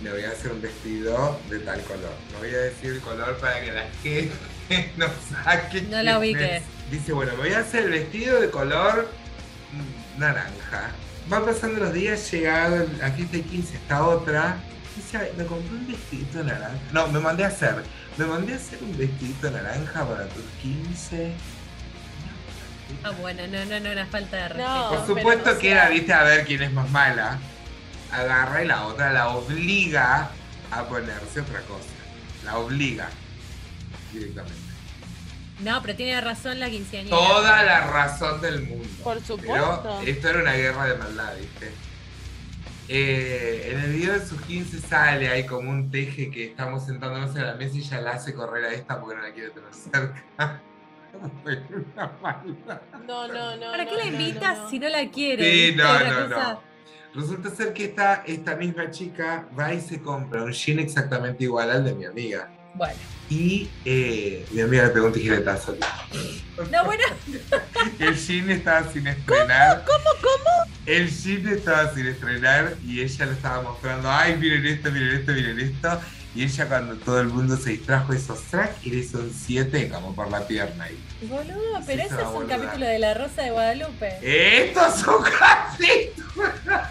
me 0.02 0.11
voy 0.11 0.25
a 0.25 0.31
hacer 0.31 0.50
un 0.52 0.61
vestido 0.61 1.40
de 1.49 1.61
tal 1.61 1.81
color. 1.82 2.12
No 2.32 2.38
voy 2.40 2.50
a 2.50 2.58
decir 2.58 2.94
el 2.94 3.00
color 3.00 3.37
para 3.38 3.61
que 3.61 3.72
la 3.72 3.87
gente 4.02 4.32
no 4.96 5.06
saque. 5.31 5.82
No 5.82 6.02
la 6.02 6.19
ubique. 6.19 6.62
Dice, 6.90 7.12
bueno, 7.12 7.32
me 7.34 7.44
voy 7.44 7.52
a 7.52 7.61
hacer 7.61 7.84
el 7.84 7.90
vestido 7.90 8.40
de 8.40 8.50
color 8.50 9.08
mm, 9.72 10.19
naranja. 10.20 10.90
Van 11.28 11.44
pasando 11.44 11.81
los 11.81 11.93
días, 11.93 12.31
llegado 12.31 12.87
fiesta 12.87 13.37
de 13.37 13.43
15, 13.43 13.75
esta 13.76 14.06
otra. 14.06 14.58
Dice, 14.94 15.19
"Ay, 15.19 15.28
me 15.37 15.44
compré 15.44 15.76
un 15.76 15.87
vestidito 15.87 16.43
naranja. 16.44 16.76
No, 16.93 17.08
me 17.08 17.19
mandé 17.20 17.44
a 17.44 17.49
hacer. 17.49 17.82
Me 18.17 18.25
mandé 18.25 18.52
a 18.55 18.56
hacer 18.56 18.78
un 18.82 18.96
vestidito 18.96 19.50
naranja 19.50 20.05
para 20.08 20.26
tus 20.28 20.44
15. 20.62 21.32
Ah, 23.02 23.11
bueno, 23.20 23.43
no, 23.49 23.64
no, 23.64 23.81
no, 23.81 23.90
una 23.93 24.06
falta 24.06 24.37
de 24.37 24.49
respeto. 24.49 24.69
No. 24.69 24.88
Por 24.90 25.06
supuesto 25.06 25.50
no 25.52 25.58
que 25.58 25.69
sea- 25.69 25.73
era, 25.84 25.88
viste, 25.90 26.12
a 26.12 26.23
ver 26.23 26.46
quién 26.46 26.62
es 26.62 26.73
más 26.73 26.88
mala. 26.90 27.38
Agarra 28.12 28.62
y 28.62 28.67
la 28.69 28.87
otra 28.87 29.12
la 29.12 29.29
obliga 29.31 30.31
a 30.70 30.84
ponerse 30.84 31.40
otra 31.40 31.61
cosa. 31.62 31.88
La 32.44 32.56
obliga 32.58 33.08
directamente. 34.12 34.66
No, 35.61 35.81
pero 35.82 35.97
tiene 35.97 36.20
razón 36.20 36.61
la 36.61 36.69
quinceañera. 36.69 37.17
Toda 37.17 37.62
la 37.62 37.87
razón 37.87 38.41
del 38.41 38.62
mundo. 38.62 38.88
Por 39.03 39.20
supuesto. 39.23 39.99
Pero 40.00 40.00
esto 40.00 40.29
era 40.29 40.41
una 40.41 40.53
guerra 40.53 40.87
de 40.87 40.97
maldad, 40.97 41.37
¿viste? 41.38 41.73
Eh, 42.88 43.73
en 43.73 43.81
el 43.81 43.93
video 43.93 44.12
de 44.12 44.25
sus 44.25 44.41
15 44.43 44.79
sale 44.79 45.29
ahí 45.29 45.44
como 45.44 45.70
un 45.70 45.91
teje 45.91 46.31
que 46.31 46.44
estamos 46.44 46.87
sentándonos 46.87 47.35
en 47.35 47.44
la 47.44 47.55
mesa 47.55 47.76
y 47.76 47.81
ella 47.81 48.00
la 48.00 48.12
hace 48.12 48.32
correr 48.32 48.64
a 48.64 48.73
esta 48.73 49.00
porque 49.00 49.17
no 49.17 49.23
la 49.23 49.32
quiere 49.32 49.50
tener 49.50 49.75
cerca. 49.75 50.62
No, 53.06 53.26
no, 53.26 53.56
no. 53.56 53.70
¿Para 53.70 53.85
no, 53.85 53.91
qué 53.91 53.97
la 53.97 54.05
invitas 54.05 54.58
no, 54.58 54.64
no. 54.64 54.70
si 54.70 54.79
no 54.79 54.88
la 54.91 55.11
quiere? 55.11 55.43
Sí, 55.43 55.75
no, 55.75 55.99
no, 56.05 56.29
no. 56.29 56.61
Resulta 57.14 57.49
ser 57.49 57.73
que 57.73 57.87
esta, 57.87 58.23
esta 58.26 58.55
misma 58.56 58.91
chica 58.91 59.49
va 59.58 59.73
y 59.73 59.81
se 59.81 60.03
compra 60.03 60.43
un 60.43 60.53
jean 60.53 60.79
exactamente 60.79 61.44
igual 61.44 61.70
al 61.70 61.85
de 61.85 61.94
mi 61.94 62.05
amiga. 62.05 62.50
Bueno. 62.76 62.99
Y 63.28 63.69
eh, 63.84 64.46
mi 64.52 64.61
amiga 64.61 64.84
le 64.84 64.90
pegó 64.90 65.06
un 65.06 65.12
tijeretazo. 65.12 65.76
No, 66.70 66.84
bueno, 66.84 67.02
El 67.99 68.14
jean 68.14 68.50
estaba 68.50 68.90
sin 68.93 69.06
estrenar. 69.06 69.84
¿Cómo, 69.84 70.11
cómo, 70.20 70.73
El 70.87 71.11
jean 71.11 71.49
estaba 71.49 71.93
sin 71.93 72.06
estrenar 72.06 72.75
y 72.87 73.00
ella 73.00 73.26
lo 73.26 73.32
estaba 73.32 73.62
mostrando. 73.62 74.11
Ay, 74.11 74.37
miren 74.37 74.64
esto, 74.67 74.93
miren 74.93 75.17
esto, 75.17 75.32
miren 75.32 75.58
esto. 75.58 76.00
Y 76.37 76.44
ella 76.44 76.69
cuando 76.69 76.96
todo 76.96 77.20
el 77.20 77.28
mundo 77.28 77.56
se 77.56 77.70
distrajo 77.70 78.12
hizo 78.14 78.34
track 78.50 78.76
y 78.84 78.90
le 78.90 78.96
hizo 78.99 79.19
un 79.19 79.32
7 79.32 79.88
como 79.88 80.14
por 80.14 80.31
la 80.31 80.46
pierna 80.46 80.84
ahí. 80.84 81.02
boludo, 81.22 81.81
pero 81.87 82.02
ese 82.02 82.14
es 82.14 82.20
un 82.20 82.32
boluda. 82.32 82.56
capítulo 82.58 82.87
de 82.87 82.99
La 82.99 83.14
Rosa 83.14 83.43
de 83.43 83.50
Guadalupe. 83.50 84.19
Esto 84.20 84.87
es 84.87 85.06
un 85.06 85.25
casito. 85.25 86.22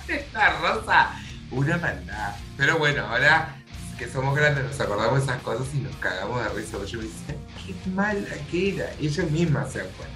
Esta 0.07 0.49
rosa. 0.59 1.11
Una 1.51 1.77
maldad. 1.77 2.35
Pero 2.57 2.79
bueno, 2.79 3.05
ahora 3.05 3.54
que 3.97 4.07
somos 4.07 4.35
grandes 4.35 4.65
nos 4.65 4.79
acordamos 4.79 5.19
de 5.19 5.25
esas 5.25 5.41
cosas 5.41 5.73
y 5.73 5.77
nos 5.77 5.95
cagamos 5.97 6.43
de 6.43 6.49
risa. 6.49 6.83
Yo 6.85 6.99
me 6.99 7.05
dice, 7.05 7.37
qué 7.65 7.89
mala 7.91 8.19
que 8.51 8.75
era. 8.75 8.89
Ella 8.99 9.23
misma 9.23 9.65
se 9.65 9.79
da 9.79 9.85
cuenta. 9.97 10.15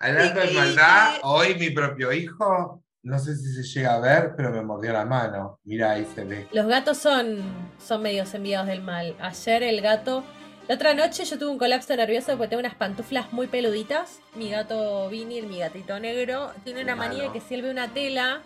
Hablando 0.00 0.40
de 0.40 0.50
maldad, 0.52 1.14
hoy 1.22 1.54
mi 1.56 1.70
propio 1.70 2.12
hijo, 2.12 2.82
no 3.02 3.18
sé 3.18 3.36
si 3.36 3.52
se 3.54 3.62
llega 3.62 3.94
a 3.94 4.00
ver, 4.00 4.34
pero 4.36 4.50
me 4.50 4.62
mordió 4.62 4.92
la 4.92 5.04
mano. 5.04 5.60
Mira, 5.64 5.92
ahí 5.92 6.06
se 6.14 6.24
ve. 6.24 6.46
Los 6.52 6.66
gatos 6.66 6.98
son, 6.98 7.42
son 7.84 8.02
medios 8.02 8.32
enviados 8.34 8.66
del 8.66 8.82
mal. 8.82 9.16
Ayer 9.20 9.62
el 9.62 9.80
gato. 9.80 10.24
La 10.68 10.76
otra 10.76 10.94
noche 10.94 11.24
yo 11.24 11.38
tuve 11.38 11.50
un 11.50 11.58
colapso 11.58 11.94
nervioso 11.94 12.32
porque 12.38 12.48
tengo 12.48 12.60
unas 12.60 12.74
pantuflas 12.74 13.32
muy 13.32 13.46
peluditas. 13.48 14.20
Mi 14.34 14.50
gato 14.50 15.08
Vinil, 15.10 15.46
mi 15.46 15.58
gatito 15.58 15.98
negro, 16.00 16.52
tiene 16.64 16.82
una 16.82 16.96
manía 16.96 17.24
de 17.24 17.32
que 17.32 17.40
si 17.40 17.54
él 17.54 17.62
ve 17.62 17.70
una 17.70 17.88
tela 17.88 18.40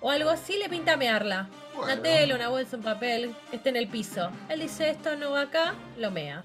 o 0.00 0.10
algo 0.10 0.30
así, 0.30 0.56
le 0.56 0.68
pinta 0.70 0.96
mearla. 0.96 1.50
Bueno. 1.74 1.92
Una 1.92 2.02
tela, 2.02 2.34
una 2.34 2.48
bolsa, 2.48 2.76
un 2.76 2.82
papel, 2.82 3.34
que 3.50 3.56
esté 3.56 3.68
en 3.70 3.76
el 3.76 3.88
piso. 3.88 4.30
Él 4.48 4.60
dice, 4.60 4.90
esto 4.90 5.16
no 5.16 5.30
va 5.32 5.42
acá, 5.42 5.74
lo 5.98 6.10
mea. 6.10 6.42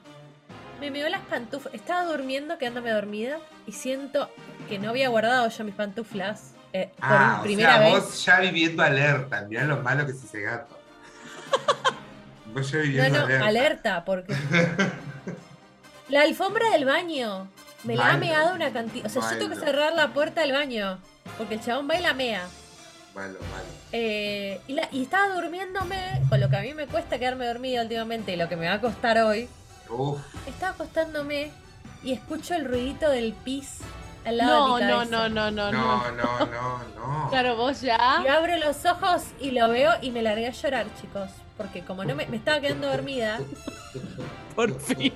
Me 0.79 0.91
meó 0.91 1.07
las 1.09 1.21
pantuflas. 1.21 1.73
Estaba 1.73 2.03
durmiendo, 2.05 2.57
quedándome 2.57 2.91
dormida, 2.91 3.37
y 3.65 3.71
siento 3.71 4.29
que 4.69 4.77
no 4.79 4.89
había 4.89 5.09
guardado 5.09 5.47
yo 5.49 5.63
mis 5.63 5.75
pantuflas. 5.75 6.51
eh, 6.73 6.89
por 6.97 7.05
Ah, 7.09 7.37
o 7.39 7.43
primera 7.43 7.73
sea, 7.77 7.79
vez. 7.81 7.91
vos 8.03 8.25
ya 8.25 8.39
viviendo 8.41 8.83
alerta. 8.83 9.41
Mirá 9.47 9.63
lo 9.63 9.77
malo 9.77 10.05
que 10.05 10.11
es 10.11 10.23
ese 10.23 10.41
gato. 10.41 10.77
Vos 12.53 12.69
ya 12.71 12.77
No, 12.77 12.83
viviendo 12.83 13.19
no, 13.19 13.25
alerta. 13.25 13.45
alerta, 13.47 14.05
porque. 14.05 14.35
La 16.09 16.21
alfombra 16.21 16.69
del 16.71 16.85
baño. 16.85 17.47
Me 17.83 17.95
la 17.95 18.11
ha 18.13 18.17
meado 18.17 18.53
una 18.55 18.71
cantidad. 18.71 19.05
O 19.05 19.09
sea, 19.09 19.21
yo 19.31 19.37
tengo 19.37 19.53
que 19.53 19.59
cerrar 19.59 19.93
la 19.93 20.09
puerta 20.13 20.41
del 20.41 20.51
baño. 20.53 20.99
Porque 21.37 21.55
el 21.55 21.61
chabón 21.61 21.87
va 21.89 21.95
y 21.97 22.01
la 22.01 22.13
mea. 22.13 22.47
Malo, 23.15 23.39
malo. 23.39 23.65
Eh, 23.93 24.59
y, 24.67 24.73
la- 24.73 24.89
y 24.91 25.03
estaba 25.03 25.33
durmiéndome, 25.33 26.21
con 26.29 26.39
lo 26.41 26.49
que 26.49 26.57
a 26.57 26.61
mí 26.61 26.73
me 26.73 26.85
cuesta 26.87 27.17
quedarme 27.17 27.47
dormida 27.47 27.81
últimamente 27.81 28.33
y 28.33 28.35
lo 28.35 28.49
que 28.49 28.57
me 28.57 28.67
va 28.67 28.73
a 28.73 28.81
costar 28.81 29.17
hoy. 29.19 29.47
Uf. 29.89 30.19
Estaba 30.47 30.73
acostándome 30.73 31.51
y 32.03 32.11
escucho 32.11 32.53
el 32.55 32.65
ruidito 32.65 33.09
del 33.09 33.33
pis 33.33 33.77
al 34.25 34.37
lado 34.37 34.67
No, 34.67 34.75
de 34.77 34.83
mi 34.85 34.91
no, 34.91 34.97
cabeza. 34.97 35.11
no, 35.11 35.29
no, 35.29 35.51
no, 35.51 35.71
No, 35.71 36.11
no. 36.11 36.11
no, 36.11 36.39
no, 36.45 36.77
no. 36.95 37.29
Claro, 37.29 37.55
vos 37.55 37.79
ya. 37.81 38.21
Y 38.23 38.27
abro 38.27 38.57
los 38.57 38.83
ojos 38.85 39.23
y 39.39 39.51
lo 39.51 39.69
veo 39.69 39.91
y 40.01 40.11
me 40.11 40.21
largué 40.21 40.47
a 40.47 40.51
llorar, 40.51 40.87
chicos. 40.99 41.29
Porque 41.57 41.81
como 41.85 42.03
no 42.03 42.15
me, 42.15 42.25
me 42.27 42.35
estaba 42.35 42.59
quedando 42.59 42.89
dormida, 42.89 43.39
Por 44.55 44.77
fin. 44.81 45.13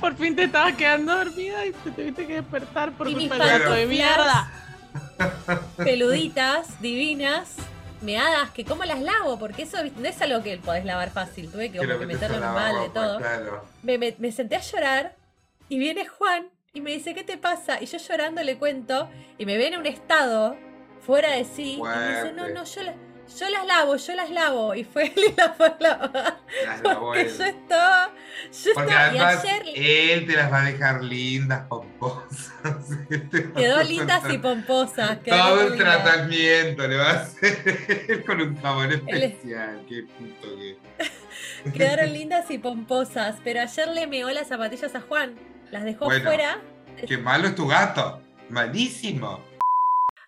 Por 0.00 0.16
fin 0.16 0.34
te 0.34 0.44
estabas 0.44 0.74
quedando 0.74 1.14
dormida 1.16 1.66
y 1.66 1.72
te 1.72 1.90
tuviste 1.90 2.26
que 2.26 2.34
despertar 2.36 2.92
por 2.92 3.08
Y 3.08 3.14
culpa 3.14 3.36
de 3.36 3.86
mierda. 3.86 4.50
Peluditas, 5.76 6.80
divinas, 6.80 7.54
meadas, 8.02 8.50
que 8.50 8.64
cómo 8.64 8.84
las 8.84 9.00
lavo, 9.00 9.38
porque 9.38 9.62
eso 9.62 9.78
no 9.96 10.08
es 10.08 10.20
algo 10.22 10.42
que 10.42 10.56
podés 10.58 10.84
lavar 10.84 11.10
fácil, 11.10 11.50
tuve 11.50 11.70
que, 11.70 11.78
Que 11.78 12.06
meterlo 12.06 12.36
en 12.38 12.42
un 12.44 12.54
balde, 12.54 12.72
lavarropa, 12.88 12.92
todo. 13.00 13.18
Claro. 13.18 13.64
Me, 13.82 13.98
me- 13.98 14.14
me 14.18 14.32
senté 14.32 14.56
a 14.56 14.60
llorar 14.60 15.14
y 15.68 15.78
viene 15.78 16.06
Juan 16.06 16.48
Y 16.72 16.80
me 16.80 16.92
dice, 16.92 17.14
¿qué 17.14 17.24
te 17.24 17.36
pasa? 17.36 17.82
Y 17.82 17.86
yo 17.86 17.98
llorando 17.98 18.42
le 18.44 18.56
cuento 18.56 19.10
y 19.38 19.44
me 19.44 19.56
ve 19.56 19.66
en 19.68 19.78
un 19.78 19.86
estado 19.86 20.56
fuera 21.04 21.32
de 21.32 21.44
sí. 21.44 21.78
Y 21.78 21.82
me 21.82 22.08
dice, 22.08 22.32
no, 22.32 22.48
no, 22.48 22.64
yo, 22.64 22.82
la- 22.84 22.94
yo 23.38 23.48
las 23.50 23.66
lavo, 23.66 23.96
yo 23.96 24.14
las 24.14 24.30
lavo. 24.30 24.74
Y 24.74 24.84
fue 24.84 25.04
él 25.06 25.24
y 25.28 25.34
las 25.36 25.56
fue 25.56 25.66
a 25.66 25.76
lavar. 25.80 26.40
Las 26.64 26.82
lavó 26.82 27.14
él. 27.14 27.26
yo 27.36 27.44
estaba. 27.44 28.10
Yo 28.52 28.70
Porque 28.74 28.90
estaba. 28.90 29.14
Y 29.14 29.18
además 29.18 29.44
ayer 29.44 29.62
él 29.74 30.26
te 30.26 30.32
las 30.34 30.52
va 30.52 30.60
a 30.62 30.64
dejar 30.64 31.04
lindas, 31.04 31.66
pomposas. 31.68 32.48
Quedó 33.56 33.82
lindas 33.82 34.22
y 34.30 34.38
pomposas. 34.38 35.22
Todo 35.22 35.68
lindas. 35.70 35.78
tratamiento 35.78 36.88
le 36.88 36.96
va 36.96 37.10
a 37.10 37.14
hacer 37.22 38.24
con 38.26 38.40
un 38.40 38.56
jabón 38.60 38.92
especial. 38.92 39.84
Qué 39.88 40.02
puto 40.18 40.48
que. 40.56 40.78
Quedaron 41.72 42.12
lindas 42.12 42.50
y 42.50 42.58
pomposas. 42.58 43.36
Pero 43.44 43.60
ayer 43.60 43.88
le 43.88 44.06
meó 44.06 44.30
las 44.30 44.48
zapatillas 44.48 44.94
a 44.94 45.00
Juan. 45.00 45.34
Las 45.70 45.84
dejó 45.84 46.06
Bueno. 46.06 46.24
fuera. 46.24 46.60
Qué 47.06 47.16
malo 47.18 47.48
es 47.48 47.54
tu 47.54 47.66
gato. 47.66 48.20
Malísimo. 48.48 49.44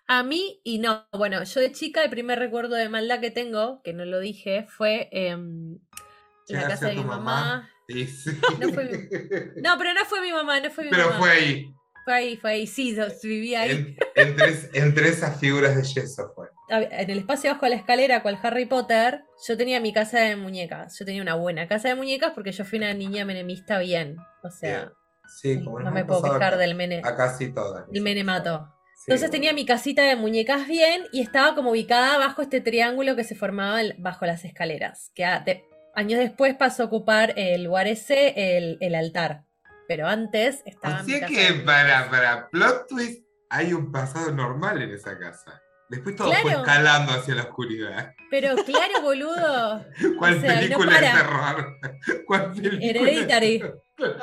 A 0.07 0.23
mí, 0.23 0.59
y 0.63 0.79
no, 0.79 1.05
bueno, 1.13 1.43
yo 1.43 1.59
de 1.61 1.71
chica 1.71 2.03
el 2.03 2.09
primer 2.09 2.37
recuerdo 2.39 2.75
de 2.75 2.89
maldad 2.89 3.19
que 3.19 3.31
tengo, 3.31 3.81
que 3.83 3.93
no 3.93 4.03
lo 4.05 4.19
dije, 4.19 4.65
fue 4.69 5.07
¿Qué 5.11 6.53
la 6.53 6.67
casa 6.67 6.87
de 6.87 6.95
mi 6.95 7.03
mamá? 7.03 7.17
mamá. 7.17 7.69
Sí, 7.87 8.07
sí. 8.07 8.31
No 8.59 8.69
fue 8.69 8.83
No, 9.63 9.77
pero 9.77 9.93
no 9.93 10.05
fue 10.05 10.21
mi 10.21 10.31
mamá, 10.31 10.59
no 10.59 10.69
fue 10.71 10.83
mi 10.85 10.89
Pero 10.89 11.05
mamá. 11.05 11.19
fue 11.19 11.29
ahí. 11.31 11.73
Fue 12.05 12.13
ahí, 12.13 12.35
fue 12.37 12.51
ahí, 12.51 12.67
sí, 12.67 12.93
yo 12.95 13.05
vivía 13.23 13.61
ahí. 13.61 13.71
En- 13.71 13.97
entre, 14.15 14.53
entre 14.73 15.07
esas 15.07 15.39
figuras 15.39 15.75
de 15.77 15.83
yeso 15.83 16.33
fue. 16.35 16.49
En 16.69 17.09
el 17.09 17.19
espacio 17.19 17.51
bajo 17.51 17.65
la 17.67 17.75
escalera, 17.75 18.21
cual 18.21 18.37
Harry 18.43 18.65
Potter, 18.65 19.23
yo 19.47 19.55
tenía 19.57 19.79
mi 19.79 19.93
casa 19.93 20.19
de 20.19 20.35
muñecas. 20.35 20.97
Yo 20.99 21.05
tenía 21.05 21.21
una 21.21 21.35
buena 21.35 21.67
casa 21.69 21.87
de 21.89 21.95
muñecas 21.95 22.33
porque 22.35 22.51
yo 22.51 22.65
fui 22.65 22.77
una 22.79 22.93
niña 22.93 23.23
menemista 23.23 23.79
bien. 23.79 24.17
O 24.43 24.49
sea, 24.51 24.77
Bien. 24.79 24.91
Sí, 25.29 25.63
como 25.63 25.79
no 25.79 25.91
me 25.91 26.03
puedo 26.03 26.21
quejar 26.23 26.43
acá- 26.43 26.57
del 26.57 26.75
mene, 26.75 27.01
A 27.05 27.15
casi 27.15 27.53
todas. 27.53 27.87
del 27.89 28.01
menemato. 28.03 28.72
Entonces 29.07 29.31
tenía 29.31 29.53
mi 29.53 29.65
casita 29.65 30.03
de 30.03 30.15
muñecas 30.15 30.67
bien 30.67 31.03
y 31.11 31.21
estaba 31.21 31.55
como 31.55 31.71
ubicada 31.71 32.17
bajo 32.17 32.41
este 32.41 32.61
triángulo 32.61 33.15
que 33.15 33.23
se 33.23 33.35
formaba 33.35 33.79
bajo 33.97 34.25
las 34.25 34.45
escaleras. 34.45 35.11
Que 35.15 35.23
de- 35.45 35.65
años 35.95 36.19
después 36.19 36.55
pasó 36.55 36.83
a 36.83 36.85
ocupar 36.87 37.33
el 37.37 37.63
lugar 37.65 37.87
ese, 37.87 38.57
el, 38.57 38.77
el 38.81 38.95
altar. 38.95 39.43
Pero 39.87 40.07
antes 40.07 40.61
estaba 40.65 41.01
O 41.01 41.03
mi 41.03 41.19
casa 41.19 41.27
que 41.27 41.53
para, 41.65 42.09
para 42.09 42.49
plot 42.49 42.87
twist 42.87 43.23
hay 43.49 43.73
un 43.73 43.91
pasado 43.91 44.31
normal 44.31 44.81
en 44.81 44.91
esa 44.91 45.17
casa. 45.19 45.61
Después 45.89 46.15
todo 46.15 46.31
fue 46.31 46.41
Claro. 46.41 46.59
escalando 46.61 47.11
hacia 47.11 47.35
la 47.35 47.43
oscuridad. 47.43 48.13
Pero 48.31 48.55
claro, 48.63 49.01
boludo. 49.03 49.85
¿Cuál 50.17 50.37
O 50.37 50.41
sea, 50.41 50.63
y 50.63 50.69
no 50.69 50.77
película 50.79 50.99
de 51.01 51.07
terror? 51.17 51.77
¿Cuál 52.25 52.51
película? 52.53 52.79
Hereditary. 52.89 53.63
Claro. 53.95 54.17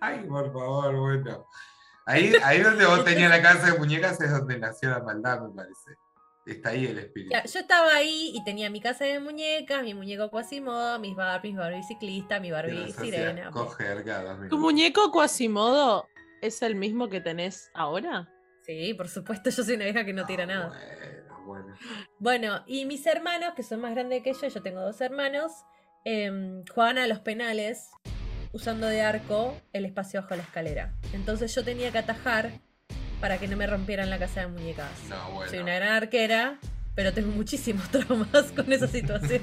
Ay, 0.00 0.18
por 0.28 0.52
favor, 0.52 0.96
bueno. 0.96 1.46
Ahí, 2.06 2.32
ahí 2.44 2.60
donde 2.60 2.84
vos 2.86 3.04
tenías 3.04 3.30
la 3.30 3.40
casa 3.42 3.72
de 3.72 3.78
muñecas 3.78 4.20
es 4.20 4.30
donde 4.30 4.58
nació 4.58 4.90
la 4.90 5.00
maldad, 5.00 5.40
me 5.40 5.54
parece. 5.54 5.90
Está 6.44 6.70
ahí 6.70 6.86
el 6.86 6.98
espíritu. 6.98 7.30
Ya, 7.32 7.44
yo 7.44 7.60
estaba 7.60 7.94
ahí 7.94 8.32
y 8.34 8.42
tenía 8.42 8.68
mi 8.68 8.80
casa 8.80 9.04
de 9.04 9.20
muñecas, 9.20 9.82
mi 9.84 9.94
muñeco 9.94 10.28
Quasimodo, 10.30 10.98
mis 10.98 11.14
Barbies, 11.14 11.54
mi 11.54 11.60
Barbie 11.60 11.84
ciclista, 11.84 12.40
mi 12.40 12.50
Barbie 12.50 12.92
sirena. 12.92 13.50
Coger 13.52 14.02
cada 14.04 14.48
¿Tu 14.48 14.58
muñeco 14.58 15.12
Quasimodo 15.12 16.08
es 16.40 16.60
el 16.62 16.74
mismo 16.74 17.08
que 17.08 17.20
tenés 17.20 17.70
ahora? 17.74 18.28
Sí, 18.66 18.92
por 18.94 19.08
supuesto, 19.08 19.50
yo 19.50 19.62
soy 19.62 19.76
una 19.76 19.84
vieja 19.84 20.04
que 20.04 20.12
no 20.12 20.26
tira 20.26 20.42
Ah, 20.44 20.46
nada. 20.46 20.68
Bueno, 20.68 21.44
bueno. 21.46 21.76
Bueno, 22.18 22.64
y 22.66 22.86
mis 22.86 23.06
hermanos, 23.06 23.54
que 23.54 23.62
son 23.62 23.80
más 23.80 23.92
grandes 23.94 24.22
que 24.24 24.32
yo, 24.32 24.48
yo 24.48 24.62
tengo 24.62 24.80
dos 24.80 25.00
hermanos, 25.00 25.52
em, 26.04 26.64
jugaban 26.66 26.98
a 26.98 27.06
los 27.06 27.20
penales 27.20 27.90
usando 28.52 28.86
de 28.86 29.02
arco 29.02 29.56
el 29.72 29.84
espacio 29.84 30.20
bajo 30.22 30.36
la 30.36 30.42
escalera. 30.42 30.92
Entonces 31.12 31.54
yo 31.54 31.64
tenía 31.64 31.90
que 31.90 31.98
atajar 31.98 32.52
para 33.20 33.38
que 33.38 33.48
no 33.48 33.56
me 33.56 33.66
rompieran 33.66 34.10
la 34.10 34.18
casa 34.18 34.40
de 34.40 34.46
muñecas. 34.48 34.90
No, 35.08 35.30
bueno. 35.32 35.50
Soy 35.50 35.60
una 35.60 35.74
gran 35.74 35.92
arquera, 35.92 36.58
pero 36.94 37.12
tengo 37.12 37.30
muchísimos 37.32 37.88
traumas 37.90 38.52
con 38.54 38.70
esa 38.72 38.86
situación. 38.88 39.42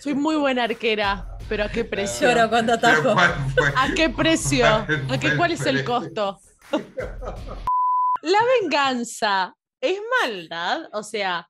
Soy 0.00 0.14
muy 0.14 0.36
buena 0.36 0.64
arquera, 0.64 1.36
pero 1.48 1.64
¿a 1.64 1.68
qué 1.68 1.84
precio? 1.84 2.28
Lloro 2.28 2.48
cuando 2.48 2.74
atajo. 2.74 3.10
¿A 3.18 3.88
qué 3.94 4.08
precio? 4.10 4.64
¿Cuál 4.86 5.10
¿A 5.10 5.20
qué, 5.20 5.36
¿Cuál 5.36 5.52
es 5.52 5.66
el 5.66 5.84
costo? 5.84 6.40
La 8.22 8.38
venganza 8.60 9.54
es 9.80 9.98
maldad, 10.22 10.88
o 10.92 11.02
sea, 11.02 11.48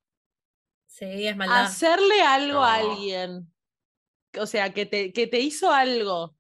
Sí, 0.89 1.27
es 1.27 1.37
maldad. 1.37 1.65
hacerle 1.65 2.23
algo 2.23 2.63
a 2.63 2.75
alguien, 2.77 3.53
o 4.39 4.47
sea, 4.47 4.73
que 4.73 4.87
te, 4.87 5.13
que 5.13 5.27
te 5.27 5.41
hizo 5.41 5.71
algo 5.73 6.37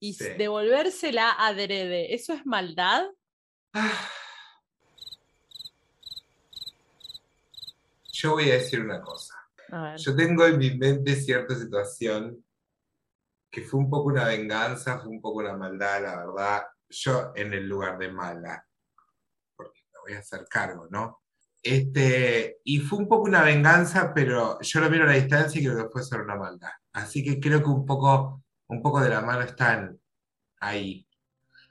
y 0.00 0.14
Sí. 0.14 0.28
devolvérsela 0.36 1.32
adrede, 1.32 2.14
¿eso 2.14 2.32
es 2.32 2.46
maldad? 2.46 3.04
Yo 8.12 8.32
voy 8.32 8.50
a 8.50 8.54
decir 8.54 8.80
una 8.80 9.00
cosa. 9.00 9.34
Yo 9.96 10.16
tengo 10.16 10.46
en 10.46 10.58
mi 10.58 10.70
mente 10.76 11.14
cierta 11.14 11.54
situación 11.54 12.44
que 13.50 13.62
fue 13.62 13.80
un 13.80 13.90
poco 13.90 14.08
una 14.08 14.24
venganza, 14.26 14.98
fue 14.98 15.10
un 15.10 15.20
poco 15.20 15.38
una 15.40 15.56
maldad, 15.56 16.02
la 16.02 16.16
verdad. 16.16 16.62
Yo 16.88 17.32
en 17.34 17.52
el 17.52 17.68
lugar 17.68 17.98
de 17.98 18.10
mala, 18.10 18.66
porque 19.56 19.82
me 19.92 20.00
voy 20.00 20.12
a 20.14 20.20
hacer 20.20 20.46
cargo, 20.48 20.88
¿no? 20.90 21.22
Este, 21.62 22.58
y 22.64 22.78
fue 22.78 22.98
un 22.98 23.08
poco 23.08 23.24
una 23.24 23.42
venganza, 23.42 24.12
pero 24.14 24.58
yo 24.60 24.80
lo 24.80 24.90
miro 24.90 25.04
a 25.04 25.08
la 25.08 25.12
distancia 25.14 25.60
y 25.60 25.64
creo 25.64 25.76
que 25.84 25.90
fue 25.92 26.02
solo 26.02 26.24
una 26.24 26.36
maldad. 26.36 26.70
Así 26.92 27.22
que 27.22 27.40
creo 27.40 27.60
que 27.62 27.68
un 27.68 27.84
poco, 27.84 28.42
un 28.68 28.80
poco 28.82 29.00
de 29.00 29.10
la 29.10 29.20
mano 29.20 29.42
están 29.42 29.98
ahí. 30.60 31.06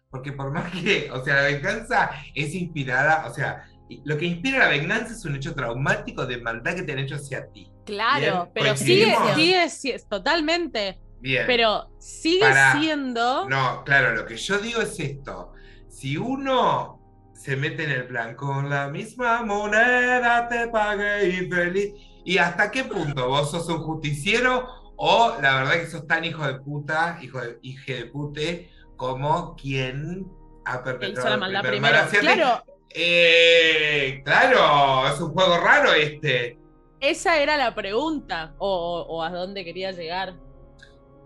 Porque 0.10 0.32
por 0.34 0.52
más 0.52 0.72
que, 0.72 1.10
o 1.12 1.24
sea, 1.24 1.36
la 1.36 1.42
venganza 1.44 2.12
es 2.36 2.54
inspirada, 2.56 3.26
o 3.28 3.34
sea, 3.34 3.66
lo 4.06 4.18
que 4.18 4.26
inspira 4.26 4.60
la 4.60 4.68
venganza 4.70 5.14
es 5.14 5.24
un 5.26 5.36
hecho 5.36 5.54
traumático 5.56 6.26
de 6.26 6.42
maldad 6.42 6.76
que 6.76 6.84
te 6.84 6.92
han 6.94 7.00
hecho 7.00 7.16
hacia 7.16 7.50
ti. 7.52 7.72
Claro, 7.86 8.20
Bien, 8.20 8.52
pero 8.54 8.76
sigue, 8.78 9.16
sigue, 9.36 9.70
sigue- 9.70 10.00
totalmente, 10.10 11.00
Bien. 11.22 11.46
pero 11.48 11.90
sigue 12.00 12.42
Para- 12.42 12.80
siendo... 12.80 13.48
No, 13.50 13.84
claro, 13.86 14.14
lo 14.16 14.26
que 14.26 14.36
yo 14.38 14.58
digo 14.60 14.82
es 14.82 15.00
esto. 15.00 15.54
Si 15.90 16.18
uno 16.18 16.97
se 17.38 17.56
mete 17.56 17.84
en 17.84 17.92
el 17.92 18.08
plan 18.08 18.36
con 18.36 18.70
la 18.70 18.90
misma 18.90 19.44
moneda 19.44 20.48
te 20.50 20.68
pague 20.70 21.28
y 21.30 21.50
feliz. 21.50 21.94
¿Y 22.26 22.38
hasta 22.40 22.72
qué 22.72 22.84
punto 22.84 23.30
vos 23.30 23.52
sos 23.52 23.70
un 23.70 23.78
justiciero 23.84 24.68
o 24.98 25.36
la 25.42 25.58
verdad 25.60 25.74
que 25.74 25.86
sos 25.88 26.08
tan 26.08 26.26
hijo 26.26 26.46
de 26.46 26.60
puta, 26.60 27.20
hijo 27.22 27.40
de, 27.40 27.60
hije 27.62 27.94
de 27.96 28.06
pute, 28.08 28.72
como 28.98 29.56
quien 29.56 30.26
ha 30.66 30.84
perpetrado 30.84 31.30
la 31.30 31.38
maldad 31.38 31.62
primer 31.62 31.94
primero. 32.10 32.36
Claro, 32.36 32.64
Eh, 32.90 34.22
claro, 34.26 35.08
es 35.14 35.20
un 35.22 35.32
juego 35.32 35.58
raro 35.60 35.94
este. 35.94 36.58
esa 37.00 37.38
era 37.40 37.56
la 37.58 37.76
pregunta, 37.76 38.56
o, 38.58 38.68
o- 39.08 39.16
o 39.18 39.24
a 39.24 39.30
dónde 39.30 39.64
quería 39.64 39.92
llegar. 39.92 40.36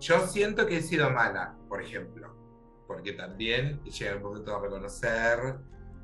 Yo 0.02 0.28
siento 0.28 0.66
que 0.68 0.78
he 0.78 0.82
sido 0.82 1.10
mala, 1.12 1.56
por 1.70 1.82
ejemplo, 1.82 2.36
porque 2.88 3.14
también 3.14 3.82
llega 3.84 4.12
el 4.12 4.20
momento 4.22 4.52
de 4.54 4.60
reconocer 4.60 5.40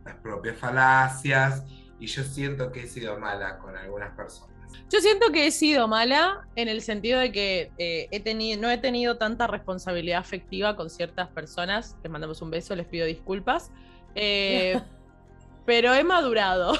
las 0.07 0.15
propias 0.15 0.57
falacias 0.57 1.63
y 1.99 2.07
yo 2.07 2.23
siento 2.23 2.71
que 2.71 2.83
he 2.83 2.87
sido 2.87 3.19
mala 3.19 3.57
con 3.59 3.75
algunas 3.75 4.15
personas. 4.15 4.55
Yo 4.89 5.01
siento 5.01 5.31
que 5.31 5.47
he 5.47 5.51
sido 5.51 5.87
mala 5.87 6.47
en 6.55 6.69
el 6.69 6.81
sentido 6.81 7.19
de 7.19 7.31
que 7.31 7.71
eh, 7.77 8.07
he 8.11 8.19
tenido, 8.21 8.61
no 8.61 8.69
he 8.69 8.77
tenido 8.77 9.17
tanta 9.17 9.47
responsabilidad 9.47 10.19
afectiva 10.19 10.75
con 10.75 10.89
ciertas 10.89 11.27
personas. 11.27 11.97
Les 12.03 12.11
mandamos 12.11 12.41
un 12.41 12.51
beso, 12.51 12.75
les 12.75 12.87
pido 12.87 13.05
disculpas. 13.05 13.71
Eh, 14.15 14.79
pero 15.65 15.93
he 15.93 16.03
madurado. 16.03 16.73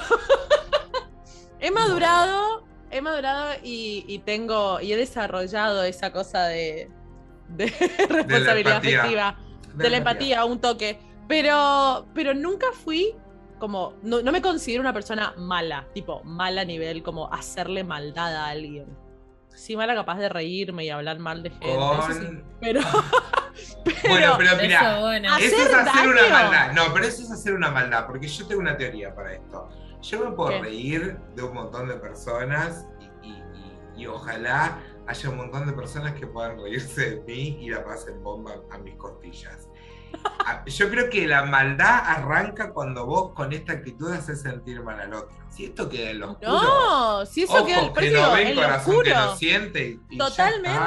he 1.60 1.70
madurado, 1.70 2.64
he 2.90 3.02
madurado 3.02 3.52
y, 3.62 4.04
y 4.08 4.20
tengo, 4.20 4.80
y 4.80 4.92
he 4.92 4.96
desarrollado 4.96 5.84
esa 5.84 6.10
cosa 6.10 6.46
de, 6.46 6.90
de 7.48 7.66
responsabilidad 8.08 8.76
afectiva 8.78 9.38
de 9.74 9.90
la 9.90 9.96
empatía, 9.98 10.44
un 10.44 10.60
toque. 10.60 10.98
Pero, 11.28 12.06
pero 12.14 12.34
nunca 12.34 12.66
fui 12.72 13.14
como, 13.58 13.94
no, 14.02 14.22
no 14.22 14.32
me 14.32 14.40
considero 14.40 14.80
una 14.80 14.92
persona 14.92 15.34
mala, 15.36 15.86
tipo 15.92 16.22
mala 16.24 16.62
a 16.62 16.64
nivel 16.64 17.02
como 17.02 17.32
hacerle 17.32 17.84
maldad 17.84 18.34
a 18.34 18.48
alguien. 18.48 18.86
Sí, 19.48 19.76
mala 19.76 19.94
capaz 19.94 20.18
de 20.18 20.28
reírme 20.28 20.84
y 20.84 20.90
hablar 20.90 21.18
mal 21.18 21.42
de 21.42 21.50
gente. 21.50 21.68
sí. 22.12 22.42
Pero, 22.60 22.80
pero 23.84 23.96
Bueno, 24.08 24.34
pero 24.38 24.50
mira, 24.62 24.92
Eso, 24.92 25.00
bueno. 25.00 25.34
Hacer 25.34 25.46
eso 25.46 25.56
es 25.62 25.74
hacer 25.74 26.08
una 26.08 26.28
maldad. 26.28 26.72
No, 26.72 26.94
pero 26.94 27.06
eso 27.06 27.22
es 27.22 27.30
hacer 27.32 27.54
una 27.54 27.70
maldad, 27.70 28.06
porque 28.06 28.28
yo 28.28 28.46
tengo 28.46 28.60
una 28.60 28.76
teoría 28.76 29.14
para 29.14 29.34
esto. 29.34 29.68
Yo 30.00 30.24
me 30.24 30.30
puedo 30.36 30.50
¿Qué? 30.50 30.60
reír 30.60 31.18
de 31.34 31.42
un 31.42 31.54
montón 31.54 31.88
de 31.88 31.94
personas 31.94 32.86
y, 33.22 33.26
y- 33.28 33.42
y- 33.96 34.02
y 34.02 34.06
ojalá 34.06 34.78
haya 35.08 35.28
un 35.30 35.36
montón 35.38 35.66
de 35.66 35.72
personas 35.72 36.12
que 36.14 36.26
puedan 36.28 36.56
reírse 36.60 37.16
de 37.16 37.20
mí 37.22 37.58
y 37.60 37.70
la 37.70 37.84
pasen 37.84 38.22
bomba 38.22 38.54
a 38.70 38.78
mis 38.78 38.94
costillas. 38.94 39.68
Ah, 40.44 40.62
Yo 40.66 40.88
creo 40.90 41.10
que 41.10 41.26
la 41.26 41.44
maldad 41.44 42.02
arranca 42.06 42.72
cuando 42.72 43.04
vos 43.06 43.32
con 43.34 43.52
esta 43.52 43.72
actitud 43.74 44.12
haces 44.12 44.40
sentir 44.40 44.82
mal 44.82 44.98
al 45.00 45.12
otro. 45.14 45.36
Si 45.50 45.66
esto 45.66 45.88
queda 45.88 46.10
en 46.10 46.20
lo 46.20 46.30
oscuro, 46.32 46.52
no, 46.52 47.26
si 47.26 47.42
eso 47.42 47.52
ojos 47.54 47.66
queda 47.66 47.80
el 47.80 47.86
que 47.88 47.92
precio 47.94 48.22
no 48.22 48.32
ven, 48.32 48.46
en 48.48 48.56
lo 48.56 48.62
corazón 48.62 49.02
que 49.02 49.10
no 49.10 49.18
oscuro. 49.20 49.36
siente. 49.36 49.98
y 50.08 50.18
Totalmente. 50.18 50.78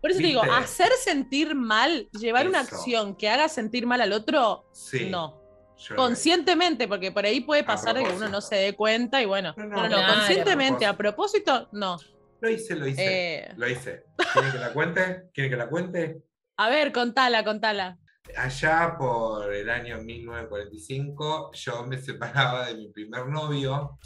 Por 0.00 0.10
eso 0.10 0.20
te 0.20 0.26
digo, 0.26 0.42
hacer 0.42 0.92
sentir 1.02 1.54
mal, 1.54 2.08
llevar 2.12 2.46
una 2.46 2.60
acción 2.60 3.16
que 3.16 3.28
haga 3.30 3.48
sentir 3.48 3.86
mal 3.86 4.00
al 4.02 4.12
otro, 4.12 4.66
Sí. 4.72 5.08
no. 5.10 5.40
yo- 5.78 5.96
Conscientemente, 5.96 6.86
porque 6.86 7.10
por 7.10 7.24
ahí 7.24 7.40
puede 7.40 7.64
pasar 7.64 7.96
de 7.96 8.04
que 8.04 8.12
uno 8.12 8.28
no 8.28 8.40
se 8.40 8.54
dé 8.56 8.74
cuenta 8.76 9.20
y 9.22 9.24
bueno. 9.24 9.54
No, 9.56 9.64
No, 9.64 9.68
no, 9.70 9.76
no, 9.76 9.82
no, 9.88 9.88
claro, 9.96 10.14
conscientemente, 10.14 10.86
a 10.86 10.90
a 10.90 10.96
propósito, 10.96 11.68
no. 11.72 11.96
Lo 12.40 12.50
hice, 12.50 12.76
lo 12.76 12.86
hice. 12.86 13.02
Eh, 13.46 13.52
Lo 13.56 13.66
hice. 13.68 14.04
¿Quieren 14.34 14.52
que 14.52 14.58
la 14.58 14.72
cuente? 14.72 15.22
¿Quieren 15.32 15.50
que 15.50 15.56
la 15.56 15.68
cuente? 15.68 16.22
a 16.56 16.68
ver, 16.68 16.92
contala, 16.92 17.42
contala. 17.42 17.98
Allá 18.38 18.96
por 18.98 19.52
el 19.52 19.68
año 19.70 19.98
1945, 20.02 21.52
yo 21.52 21.84
me 21.86 21.98
separaba 22.00 22.66
de 22.66 22.74
mi 22.74 22.88
primer 22.88 23.26
novio 23.28 23.98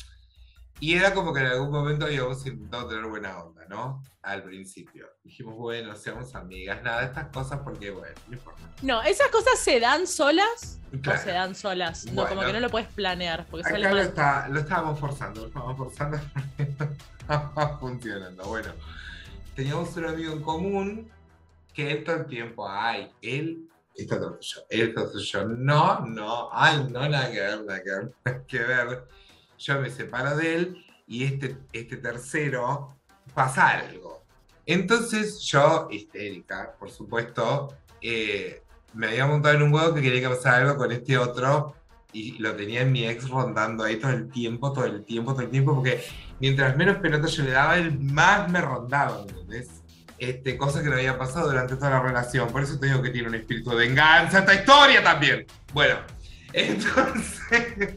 y 0.80 0.94
era 0.94 1.14
como 1.14 1.32
que 1.32 1.40
en 1.40 1.46
algún 1.46 1.70
momento 1.70 2.04
habíamos 2.06 2.44
intentado 2.46 2.88
tener 2.88 3.06
buena 3.06 3.38
onda, 3.42 3.64
¿no? 3.68 4.02
Al 4.22 4.42
principio. 4.42 5.06
Dijimos, 5.24 5.54
bueno, 5.56 5.96
seamos 5.96 6.34
amigas, 6.34 6.82
nada, 6.82 7.04
estas 7.04 7.28
cosas 7.28 7.60
porque, 7.64 7.90
bueno, 7.90 8.14
no 8.28 8.34
importa. 8.34 8.60
No, 8.82 9.02
esas 9.02 9.28
cosas 9.28 9.58
se 9.58 9.80
dan 9.80 10.06
solas 10.06 10.78
Claro. 11.02 11.20
o 11.20 11.22
se 11.22 11.30
dan 11.30 11.54
solas. 11.54 12.04
No, 12.06 12.12
Bueno. 12.22 12.28
como 12.28 12.42
que 12.46 12.52
no 12.52 12.60
lo 12.60 12.70
puedes 12.70 12.88
planear, 12.88 13.46
porque 13.50 13.64
sale 13.64 13.86
Acá 13.86 13.90
lo, 13.90 13.96
mal. 14.00 14.06
está, 14.08 14.48
lo 14.48 14.60
estábamos 14.60 15.00
forzando, 15.00 15.40
lo 15.42 15.46
estábamos 15.48 15.76
forzando, 15.78 16.16
no 16.58 16.84
estaba 17.20 17.78
funcionando. 17.78 18.44
Bueno, 18.44 18.72
teníamos 19.54 19.96
un 19.96 20.04
amigo 20.06 20.32
en 20.32 20.42
común 20.42 21.10
que 21.72 21.90
él 21.92 22.04
todo 22.04 22.16
el 22.16 22.26
tiempo, 22.26 22.68
ay, 22.68 23.10
él 23.22 23.68
él 23.98 24.04
está 24.80 25.04
todo 25.04 25.18
yo. 25.18 25.44
No, 25.44 26.00
no, 26.06 26.48
ay, 26.52 26.86
no, 26.90 27.08
nada 27.08 27.30
que 27.30 27.40
ver, 27.40 27.64
nada 27.64 27.82
que 27.82 27.90
ver, 27.90 28.44
que 28.46 28.58
ver. 28.58 29.04
Yo 29.58 29.80
me 29.80 29.90
separo 29.90 30.36
de 30.36 30.54
él 30.54 30.86
y 31.06 31.24
este, 31.24 31.56
este 31.72 31.96
tercero 31.96 32.96
pasa 33.34 33.68
algo. 33.70 34.22
Entonces 34.66 35.40
yo, 35.40 35.88
histérica, 35.90 36.76
por 36.78 36.90
supuesto, 36.90 37.74
eh, 38.00 38.62
me 38.94 39.08
había 39.08 39.26
montado 39.26 39.56
en 39.56 39.62
un 39.62 39.74
huevo 39.74 39.94
que 39.94 40.02
quería 40.02 40.20
que 40.20 40.34
pasara 40.34 40.58
algo 40.58 40.76
con 40.76 40.92
este 40.92 41.18
otro 41.18 41.74
y 42.12 42.38
lo 42.38 42.54
tenía 42.54 42.82
en 42.82 42.92
mi 42.92 43.06
ex 43.06 43.28
rondando 43.28 43.84
ahí 43.84 43.96
todo 43.96 44.12
el 44.12 44.30
tiempo, 44.30 44.72
todo 44.72 44.84
el 44.84 45.04
tiempo, 45.04 45.32
todo 45.32 45.42
el 45.42 45.50
tiempo, 45.50 45.74
porque 45.74 46.02
mientras 46.40 46.76
menos 46.76 46.98
pelota 46.98 47.26
yo 47.26 47.42
le 47.42 47.50
daba, 47.50 47.76
él 47.78 47.98
más 47.98 48.50
me 48.50 48.60
rondaba, 48.60 49.24
¿me 49.24 49.30
¿entendés? 49.30 49.82
Este, 50.18 50.56
cosa 50.56 50.82
que 50.82 50.88
no 50.88 50.96
había 50.96 51.16
pasado 51.16 51.48
durante 51.48 51.76
toda 51.76 51.90
la 51.90 52.00
relación. 52.00 52.48
Por 52.48 52.62
eso 52.62 52.78
te 52.78 52.86
digo 52.86 53.00
que 53.02 53.10
tiene 53.10 53.28
un 53.28 53.34
espíritu 53.36 53.70
de 53.70 53.76
venganza 53.76 54.40
esta 54.40 54.54
historia 54.54 55.02
también. 55.02 55.46
Bueno, 55.72 55.96
entonces 56.52 57.96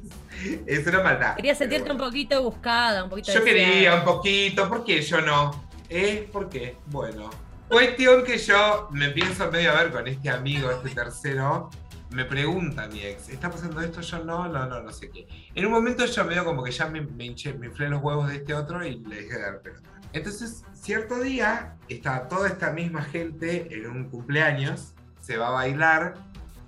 es 0.65 0.87
una 0.87 1.03
maldad. 1.03 1.35
Quería 1.35 1.55
sentirte 1.55 1.89
bueno. 1.89 2.03
un 2.03 2.09
poquito 2.09 2.43
buscada, 2.43 3.03
un 3.03 3.09
poquito 3.09 3.33
Yo 3.33 3.43
quería 3.43 3.95
un 3.95 4.03
poquito, 4.03 4.69
¿por 4.69 4.83
qué 4.83 5.01
yo 5.01 5.21
no? 5.21 5.67
¿Eh? 5.89 6.29
¿Por 6.31 6.49
qué? 6.49 6.77
Bueno. 6.87 7.29
Cuestión 7.67 8.23
que 8.23 8.37
yo 8.37 8.89
me 8.91 9.09
pienso 9.09 9.49
medio 9.49 9.71
a 9.71 9.75
ver 9.75 9.91
con 9.91 10.07
este 10.07 10.29
amigo, 10.29 10.69
este 10.69 10.89
tercero, 10.89 11.69
me 12.09 12.25
pregunta 12.25 12.87
mi 12.87 12.99
ex, 12.99 13.29
¿está 13.29 13.49
pasando 13.49 13.79
esto? 13.79 14.01
Yo 14.01 14.23
no, 14.25 14.49
no, 14.49 14.65
no, 14.65 14.81
no 14.81 14.91
sé 14.91 15.09
qué. 15.09 15.25
En 15.55 15.65
un 15.65 15.71
momento 15.71 16.05
yo 16.05 16.25
medio 16.25 16.43
como 16.43 16.63
que 16.63 16.71
ya 16.71 16.87
me, 16.87 17.01
me 17.01 17.25
hinché, 17.25 17.53
me 17.53 17.67
inflé 17.67 17.87
los 17.87 18.01
huevos 18.03 18.27
de 18.27 18.35
este 18.35 18.53
otro 18.53 18.85
y 18.85 18.99
le 18.99 19.15
dejé 19.15 19.35
de 19.35 19.41
dar 19.41 19.61
pelota. 19.61 19.89
Entonces, 20.13 20.63
cierto 20.73 21.19
día, 21.19 21.75
está 21.87 22.27
toda 22.27 22.47
esta 22.47 22.71
misma 22.71 23.03
gente 23.03 23.67
en 23.71 23.87
un 23.87 24.09
cumpleaños, 24.09 24.93
se 25.21 25.37
va 25.37 25.47
a 25.47 25.51
bailar, 25.51 26.15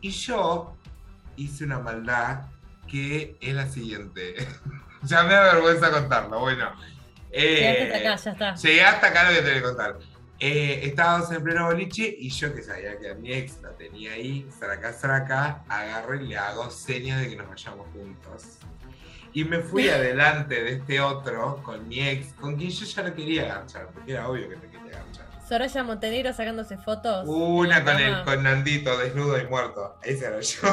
y 0.01 0.11
yo 0.11 0.75
hice 1.35 1.63
una 1.63 1.79
maldad 1.79 2.45
que 2.87 3.37
es 3.41 3.53
la 3.53 3.67
siguiente. 3.67 4.35
ya 5.03 5.23
me 5.23 5.33
da 5.33 5.53
vergüenza 5.53 5.91
contarlo, 5.91 6.39
bueno. 6.39 6.71
Eh, 7.31 7.91
hasta 7.91 7.97
acá, 7.97 8.15
ya 8.15 8.31
está. 8.31 8.55
Llegué 8.55 8.83
hasta 8.83 9.07
acá 9.07 9.31
lo 9.31 9.35
que 9.35 9.41
te 9.41 9.49
voy 9.49 9.59
a 9.59 9.63
contar. 9.63 9.99
Eh, 10.39 10.81
estábamos 10.83 11.31
en 11.31 11.41
pleno 11.41 11.65
boliche 11.67 12.15
y 12.19 12.29
yo 12.29 12.53
que 12.53 12.61
sabía 12.61 12.99
que 12.99 13.11
a 13.11 13.15
mi 13.15 13.31
ex 13.31 13.61
la 13.61 13.71
tenía 13.71 14.11
ahí, 14.13 14.45
saraca, 14.59 14.91
saraca, 14.91 15.63
agarro 15.69 16.15
y 16.15 16.27
le 16.27 16.37
hago 16.37 16.69
señas 16.69 17.21
de 17.21 17.29
que 17.29 17.35
nos 17.37 17.47
vayamos 17.47 17.87
juntos. 17.93 18.59
Y 19.33 19.43
me 19.43 19.59
fui 19.59 19.89
adelante 19.89 20.63
de 20.63 20.73
este 20.73 21.01
otro 21.01 21.61
con 21.63 21.87
mi 21.87 21.99
ex, 21.99 22.33
con 22.33 22.55
quien 22.55 22.69
yo 22.69 22.85
ya 22.85 23.03
no 23.03 23.15
quería 23.15 23.43
agarchar, 23.43 23.87
porque 23.87 24.11
era 24.11 24.29
obvio 24.29 24.47
que 24.47 24.57
te 24.57 24.67
quería 24.67 24.99
agarchar. 24.99 25.25
Soraya 25.47 25.83
Montenegro 25.83 26.31
sacándose 26.33 26.77
fotos. 26.77 27.25
Una 27.27 27.83
con 27.83 27.99
el 27.99 28.23
con 28.23 28.43
Nandito, 28.43 28.95
desnudo 28.97 29.39
y 29.39 29.47
muerto. 29.47 29.97
Ese 30.03 30.27
era 30.27 30.39
yo. 30.39 30.59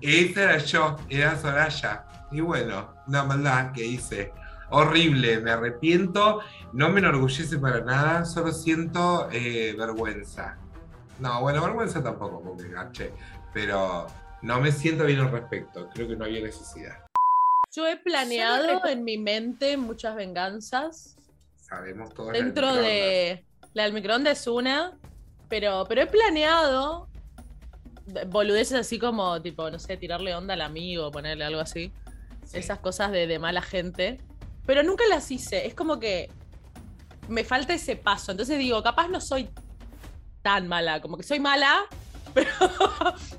Ese 0.00 0.42
era 0.42 0.56
yo, 0.58 0.96
era 1.08 1.38
Soraya. 1.38 2.04
Y 2.32 2.40
bueno, 2.40 2.92
una 3.06 3.22
maldad 3.24 3.72
que 3.72 3.84
hice. 3.84 4.32
Horrible, 4.70 5.38
me 5.40 5.52
arrepiento, 5.52 6.40
no 6.72 6.88
me 6.88 6.98
enorgullece 6.98 7.56
para 7.58 7.82
nada, 7.82 8.24
solo 8.24 8.52
siento 8.52 9.28
eh, 9.30 9.76
vergüenza. 9.78 10.58
No, 11.18 11.40
bueno, 11.40 11.62
vergüenza 11.62 12.02
tampoco, 12.02 12.42
porque 12.42 12.68
gaché, 12.68 13.12
pero 13.52 14.06
no 14.42 14.60
me 14.60 14.70
siento 14.70 15.04
bien 15.04 15.20
al 15.20 15.30
respecto, 15.30 15.88
creo 15.92 16.08
que 16.08 16.16
no 16.16 16.24
había 16.24 16.42
necesidad. 16.42 17.06
Yo 17.74 17.86
he 17.86 17.96
planeado 17.96 18.86
en 18.86 19.04
mi 19.04 19.18
mente 19.18 19.76
muchas 19.76 20.16
venganzas. 20.16 21.16
Sabemos 21.56 22.14
del 22.14 22.32
Dentro 22.32 22.74
de. 22.74 23.44
La 23.74 23.82
del 23.82 23.92
microondas 23.92 24.40
es 24.40 24.46
una. 24.46 24.98
Pero, 25.48 25.84
pero 25.86 26.00
he 26.02 26.06
planeado 26.06 27.08
boludeces 28.28 28.78
así 28.78 28.98
como, 28.98 29.42
tipo, 29.42 29.70
no 29.70 29.78
sé, 29.78 29.96
tirarle 29.96 30.34
onda 30.34 30.54
al 30.54 30.62
amigo, 30.62 31.10
ponerle 31.10 31.44
algo 31.44 31.60
así. 31.60 31.92
Sí. 32.44 32.58
Esas 32.58 32.78
cosas 32.78 33.12
de, 33.12 33.26
de 33.26 33.38
mala 33.38 33.60
gente. 33.60 34.20
Pero 34.64 34.82
nunca 34.82 35.04
las 35.08 35.30
hice. 35.30 35.66
Es 35.66 35.74
como 35.74 36.00
que 36.00 36.30
me 37.28 37.44
falta 37.44 37.74
ese 37.74 37.96
paso. 37.96 38.30
Entonces 38.30 38.58
digo, 38.58 38.82
capaz 38.82 39.08
no 39.08 39.20
soy 39.20 39.50
tan 40.46 40.68
mala. 40.68 41.00
Como 41.00 41.16
que 41.16 41.24
soy 41.24 41.40
mala, 41.40 41.74
pero. 42.34 42.48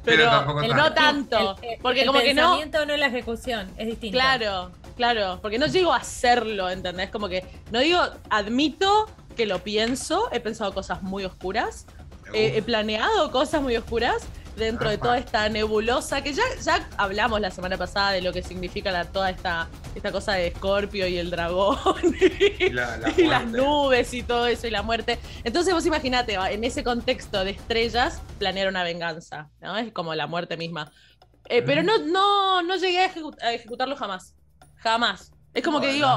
Pero, 0.03 0.29
tampoco 0.29 0.61
no 0.67 0.93
tanto. 0.93 1.57
El- 1.61 1.69
el- 1.69 1.79
porque 1.81 2.01
el 2.01 2.07
como 2.07 2.19
que 2.19 2.33
no. 2.33 2.41
pensamiento 2.41 2.85
no 2.85 2.93
es 2.93 2.99
la 2.99 3.07
ejecución, 3.07 3.71
es 3.77 3.87
distinto. 3.87 4.17
Claro, 4.17 4.71
claro, 4.97 5.39
porque 5.41 5.57
no 5.57 5.67
llego 5.67 5.93
a 5.93 5.97
hacerlo, 5.97 6.69
¿entendés? 6.69 7.09
Como 7.09 7.29
que 7.29 7.45
no 7.71 7.79
digo, 7.79 8.01
admito 8.29 9.09
que 9.37 9.45
lo 9.45 9.59
pienso, 9.59 10.27
he 10.33 10.41
pensado 10.41 10.73
cosas 10.73 11.01
muy 11.01 11.23
oscuras, 11.23 11.85
he, 12.33 12.61
planeado 12.61 13.31
cosas 13.31 13.61
muy 13.61 13.77
oscuras 13.77 14.23
dentro 14.57 14.89
de 14.89 14.97
toda 14.97 15.17
esta 15.17 15.47
nebulosa 15.49 16.21
que 16.21 16.33
ya, 16.33 16.43
ya 16.63 16.87
hablamos 16.97 17.39
la 17.39 17.51
semana 17.51 17.77
pasada 17.77 18.11
de 18.11 18.21
lo 18.21 18.33
que 18.33 18.41
significa 18.43 18.91
la- 18.91 19.05
toda 19.05 19.29
esta, 19.29 19.69
esta 19.95 20.11
cosa 20.11 20.33
de 20.33 20.47
Escorpio 20.47 21.07
y 21.07 21.17
el 21.17 21.29
dragón 21.29 21.77
y, 22.59 22.69
la- 22.69 22.97
la 22.97 23.13
y 23.15 23.23
las 23.27 23.45
nubes 23.47 24.13
y 24.13 24.23
todo 24.23 24.47
eso 24.47 24.67
y 24.67 24.71
la 24.71 24.81
muerte. 24.81 25.19
Entonces 25.43 25.73
vos 25.73 25.85
imaginate, 25.85 26.33
en 26.35 26.63
ese 26.63 26.83
contexto 26.83 27.43
de 27.45 27.51
estrellas, 27.51 28.21
planear 28.39 28.67
una 28.67 28.83
venganza, 28.83 29.49
¿no? 29.61 29.77
Es 29.77 29.91
como 29.93 30.13
la 30.15 30.27
muerte 30.27 30.57
misma. 30.57 30.91
Eh, 31.49 31.61
pero 31.61 31.81
no, 31.83 31.97
no, 31.99 32.61
no 32.61 32.75
llegué 32.75 32.99
a, 33.05 33.13
ejecu- 33.13 33.41
a 33.41 33.53
ejecutarlo 33.53 33.95
jamás. 33.95 34.35
Jamás. 34.77 35.31
Es 35.53 35.63
como 35.63 35.79
que 35.79 35.93
digo, 35.93 36.07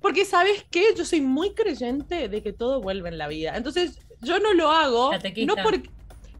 porque 0.00 0.24
¿sabes 0.24 0.64
qué? 0.70 0.84
Yo 0.96 1.04
soy 1.04 1.20
muy 1.20 1.54
creyente 1.54 2.28
de 2.28 2.42
que 2.42 2.52
todo 2.52 2.80
vuelve 2.82 3.08
en 3.08 3.18
la 3.18 3.28
vida. 3.28 3.56
Entonces, 3.56 3.98
yo 4.20 4.38
no 4.40 4.52
lo 4.52 4.70
hago. 4.70 5.10
No 5.46 5.54
porque. 5.62 5.90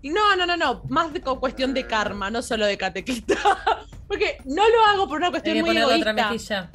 No, 0.03 0.37
no, 0.37 0.47
no, 0.47 0.57
no. 0.57 0.83
Más 0.89 1.13
de 1.13 1.21
cuestión 1.21 1.75
de 1.75 1.87
karma, 1.87 2.31
no 2.31 2.43
solo 2.43 2.67
de 2.67 2.77
catequista. 2.77 3.35
porque 4.09 4.39
no 4.45 4.69
lo 4.69 4.85
hago 4.87 5.09
por 5.09 5.19
una 5.19 5.31
cuestión 5.31 5.61
muy 5.61 5.77
egoísta. 5.77 6.13
mejilla. 6.13 6.71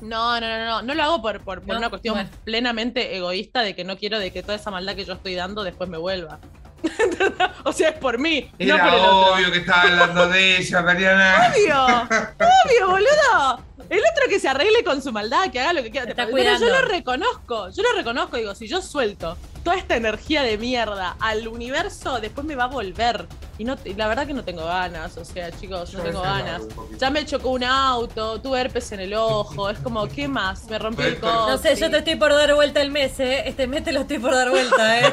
No, 0.00 0.40
no, 0.40 0.48
no, 0.48 0.64
no. 0.64 0.82
No 0.82 0.94
lo 0.94 1.02
hago 1.02 1.22
por, 1.22 1.40
por, 1.40 1.60
por 1.60 1.68
No, 1.74 1.78
una 1.78 1.90
cuestión 1.90 2.14
bueno. 2.14 2.30
plenamente 2.44 3.16
egoísta 3.16 3.60
de 3.60 3.74
que 3.76 3.84
no 3.84 3.98
quiero 3.98 4.18
de 4.18 4.32
que 4.32 4.42
toda 4.42 4.54
esa 4.54 4.70
maldad 4.70 4.94
que 4.94 5.04
yo 5.04 5.12
estoy 5.12 5.34
dando 5.34 5.62
después 5.62 5.90
me 5.90 5.98
vuelva. 5.98 6.40
o 7.64 7.72
sea, 7.72 7.90
es 7.90 7.98
por 7.98 8.18
mí, 8.18 8.50
Era 8.58 8.78
no 8.78 8.84
por 8.84 8.94
el 8.94 9.00
otro. 9.04 9.34
obvio 9.34 9.52
que 9.52 9.58
estaba 9.58 9.82
hablando 9.82 10.28
de 10.28 10.56
ella, 10.56 10.80
Mariana. 10.82 11.52
Obvio, 11.52 11.86
obvio, 12.64 12.88
boludo. 12.88 13.64
El 13.90 13.98
otro 13.98 14.28
que 14.28 14.38
se 14.38 14.48
arregle 14.48 14.84
con 14.84 15.02
su 15.02 15.12
maldad, 15.12 15.50
que 15.50 15.58
haga 15.58 15.72
lo 15.72 15.82
que 15.82 15.90
quiera. 15.90 16.14
Pero 16.14 16.58
yo 16.58 16.68
lo 16.68 16.82
reconozco, 16.82 17.70
yo 17.70 17.82
lo 17.82 17.92
reconozco, 17.96 18.36
digo, 18.36 18.54
si 18.54 18.68
yo 18.68 18.80
suelto 18.80 19.36
toda 19.64 19.76
esta 19.76 19.96
energía 19.96 20.42
de 20.42 20.56
mierda 20.58 21.16
al 21.20 21.48
universo, 21.48 22.20
después 22.20 22.46
me 22.46 22.54
va 22.54 22.64
a 22.64 22.68
volver. 22.68 23.26
Y, 23.58 23.64
no, 23.64 23.76
y 23.84 23.92
la 23.92 24.08
verdad 24.08 24.26
que 24.26 24.32
no 24.32 24.42
tengo 24.42 24.64
ganas, 24.64 25.16
o 25.18 25.24
sea, 25.24 25.50
chicos, 25.50 25.92
no 25.92 26.02
tengo 26.02 26.22
ganas. 26.22 26.62
Ya 26.98 27.10
me 27.10 27.26
chocó 27.26 27.50
un 27.50 27.64
auto, 27.64 28.40
tuve 28.40 28.60
herpes 28.60 28.92
en 28.92 29.00
el 29.00 29.12
ojo, 29.12 29.68
es 29.68 29.78
como, 29.80 30.06
¿qué 30.08 30.28
más? 30.28 30.64
Me 30.70 30.78
rompí 30.78 31.02
el 31.02 31.18
codo. 31.18 31.50
No 31.50 31.58
sé, 31.58 31.74
yo 31.76 31.90
te 31.90 31.98
estoy 31.98 32.14
por 32.14 32.32
dar 32.32 32.54
vuelta 32.54 32.80
el 32.80 32.90
mes, 32.90 33.18
¿eh? 33.20 33.42
Este 33.46 33.66
mes 33.66 33.84
te 33.84 33.92
lo 33.92 34.00
estoy 34.00 34.18
por 34.18 34.32
dar 34.32 34.50
vuelta, 34.50 35.00
¿eh? 35.00 35.12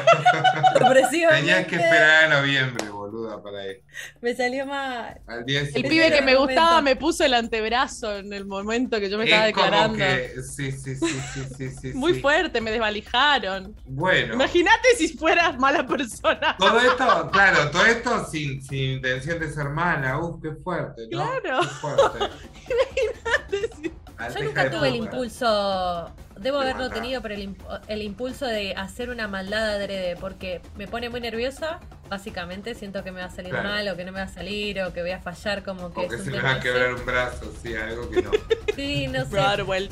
Tenías 1.30 1.66
que 1.66 1.76
esperar 1.76 2.24
a 2.24 2.40
noviembre, 2.40 2.88
boluda, 3.10 3.42
para 3.42 3.66
ir. 3.66 3.82
Me 4.20 4.34
salió. 4.34 4.58
Al 4.72 5.44
día 5.46 5.60
El 5.60 5.82
pibe 5.82 6.10
que 6.10 6.20
me 6.22 6.34
Momento. 6.34 6.40
gustaba 6.46 6.82
me 6.82 6.96
puso 6.96 7.24
el 7.24 7.34
antebrazo 7.34 8.16
en 8.18 8.32
el 8.32 8.44
momento 8.46 8.98
que 9.00 9.08
yo 9.10 9.18
me 9.18 9.24
estaba 9.24 9.42
Es 9.48 9.54
declarando. 9.54 9.98
que- 9.98 10.42
sí, 10.42 10.72
sí, 10.72 10.94
sí, 10.96 11.06
sí, 11.06 11.42
sí, 11.56 11.70
sí, 11.70 11.92
Muy 11.94 12.14
sí. 12.14 12.20
fuerte, 12.20 12.60
me 12.60 12.70
desvalijaron. 12.70 13.74
Bueno. 13.86 14.34
Imagínate 14.34 14.88
si 14.96 15.16
fueras 15.16 15.58
mala 15.58 15.86
persona. 15.86 16.56
Todo 16.58 16.78
esto, 16.80 17.30
claro, 17.32 17.70
todo 17.70 17.86
esto 17.86 18.26
sin, 18.30 18.62
sin 18.62 18.90
intención 18.96 19.38
de 19.38 19.50
ser 19.52 19.68
mala. 19.70 20.18
Uf, 20.18 20.42
qué 20.42 20.52
fuerte, 20.62 21.02
¿no? 21.10 21.18
Claro. 21.40 21.60
Qué 21.62 21.68
fuerte. 21.68 22.18
Imagínate 22.68 23.76
si- 23.82 23.92
Yo 24.38 24.44
nunca 24.44 24.70
tuve 24.70 24.88
el 24.88 24.96
impulso, 24.96 26.10
debo 26.38 26.58
De 26.58 26.64
haberlo 26.64 26.84
matar. 26.84 26.94
tenido, 27.02 27.22
pero 27.22 27.34
el, 27.34 27.54
imp- 27.54 27.80
el 27.88 28.02
impulso 28.02 28.46
de 28.46 28.74
hacer 28.74 29.10
una 29.10 29.28
maldad 29.28 29.68
adrede, 29.70 30.16
porque 30.16 30.60
me 30.76 30.86
pone 30.88 31.08
muy 31.10 31.20
nerviosa, 31.20 31.80
básicamente, 32.08 32.74
siento 32.74 33.04
que 33.04 33.12
me 33.12 33.20
va 33.20 33.26
a 33.26 33.30
salir 33.30 33.50
Claro. 33.50 33.68
mal, 33.68 33.88
o 33.88 33.96
que 33.96 34.04
no 34.04 34.12
me 34.12 34.18
va 34.20 34.24
a 34.26 34.28
salir, 34.28 34.80
o 34.82 34.92
que 34.92 35.02
voy 35.02 35.10
a 35.12 35.20
fallar, 35.20 35.62
como 35.62 35.92
que 35.92 36.00
O 36.06 36.08
que 36.08 36.14
es 36.16 36.20
un 36.20 36.24
se 36.26 36.30
me 36.32 36.40
va 36.40 36.52
a 36.52 36.60
quebrar 36.60 36.94
un 36.94 37.04
brazo, 37.06 37.52
sí, 37.62 37.74
algo 37.74 38.08
que 38.10 38.22
no. 38.22 38.30
Sí, 38.74 39.08
no 39.08 39.24
sé. 39.24 39.28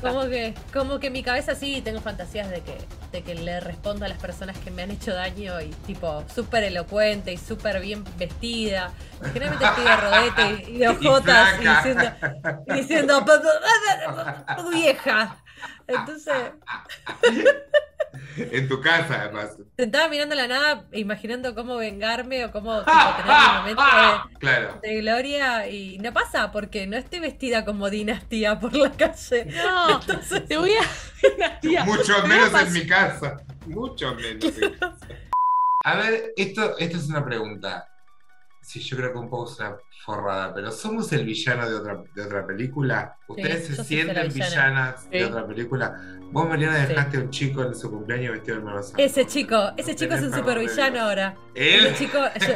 Como 0.01 0.23
que, 0.29 0.55
como 0.73 1.01
que 1.01 1.11
mi 1.11 1.23
cabeza 1.25 1.57
sí 1.57 1.81
tengo 1.83 2.01
fantasías 2.01 2.49
de 2.51 2.61
que, 2.61 2.77
de 3.11 3.23
que 3.23 3.35
le 3.35 3.59
respondo 3.59 4.05
a 4.05 4.09
las 4.09 4.19
personas 4.19 4.57
que 4.59 4.71
me 4.71 4.83
han 4.83 4.93
hecho 4.93 5.13
daño 5.13 5.61
y 5.61 5.71
tipo 5.87 6.25
súper 6.33 6.63
elocuente 6.63 7.33
y 7.33 7.37
súper 7.37 7.81
bien 7.81 8.05
vestida. 8.17 8.93
Generalmente 9.33 9.65
estoy 9.65 9.85
de 9.85 9.97
rodete 9.97 10.71
y, 10.71 10.79
de 10.79 10.89
ojotas 10.89 11.61
y, 11.61 11.67
diciendo, 11.67 12.13
y 12.69 12.73
diciendo 12.75 13.25
"Pa- 13.27 13.43
pa- 13.43 14.45
pa- 14.47 14.57
pa- 14.57 14.71
vieja. 14.71 15.37
Entonces, 15.87 16.35
En 18.37 18.69
tu 18.69 18.81
casa, 18.81 19.23
además. 19.23 19.57
sentaba 19.77 20.09
mirando 20.09 20.35
la 20.35 20.47
nada, 20.49 20.85
imaginando 20.93 21.55
cómo 21.55 21.77
vengarme 21.77 22.45
o 22.47 22.51
cómo 22.53 22.79
tipo, 22.81 22.93
tener 23.17 23.37
mi 23.41 23.57
momento 23.59 23.83
de, 23.83 24.39
Claro. 24.39 24.81
de 24.83 24.95
gloria 25.01 25.69
y 25.69 25.99
no 25.99 26.13
pasa 26.13 26.51
porque 26.53 26.87
no 26.87 26.97
estoy 26.97 27.21
vestida 27.21 27.65
como 27.65 27.91
dinastía 27.91 28.59
por 28.59 28.75
la 28.75 28.91
calle. 28.93 29.47
No, 29.47 30.01
te 30.47 30.57
voy 30.57 30.73
a. 30.73 31.35
Una 31.37 31.61
tía, 31.61 31.85
Mucho 31.85 32.23
me 32.23 32.29
menos 32.29 32.63
en 32.63 32.73
mi 32.73 32.87
casa. 32.87 33.37
Mucho 33.67 34.15
menos. 34.15 34.45
en 34.45 34.61
mi 34.61 34.79
casa. 34.79 34.99
A 35.85 35.97
ver, 35.97 36.33
esto, 36.37 36.77
esto 36.79 36.97
es 36.99 37.09
una 37.09 37.25
pregunta. 37.25 37.89
Sí, 38.67 38.81
yo 38.81 38.97
creo 38.97 39.13
que 39.13 39.19
un 39.19 39.31
poco 39.31 39.49
es 39.49 39.61
una 39.61 39.77
forrada, 40.05 40.53
pero 40.53 40.73
¿somos 40.73 41.13
el 41.13 41.25
villano 41.25 41.69
de 41.71 41.77
otra, 41.77 42.03
de 42.17 42.23
otra 42.25 42.45
película? 42.45 43.17
¿Ustedes 43.29 43.69
se 43.69 43.85
sienten 43.85 44.27
villana. 44.29 44.49
villanas 44.51 45.09
de 45.09 45.25
otra 45.25 45.47
película? 45.47 45.97
Vos, 46.33 46.49
Mariana, 46.49 46.83
Sí. 46.83 46.89
dejaste 46.89 47.17
a 47.17 47.21
un 47.21 47.31
chico 47.31 47.63
en 47.63 47.77
su 47.77 47.89
cumpleaños 47.89 48.33
vestido 48.33 48.57
de 48.57 48.63
hermano. 48.63 48.81
Ese 48.99 49.25
chico, 49.25 49.71
ese 49.77 49.95
chico 49.95 50.15
es 50.15 50.23
un 50.23 50.35
supervillano 50.35 51.01
ahora. 51.01 51.37
Él, 51.55 51.87
Ese 51.87 51.95
chico, 52.07 52.19
yo- 52.41 52.55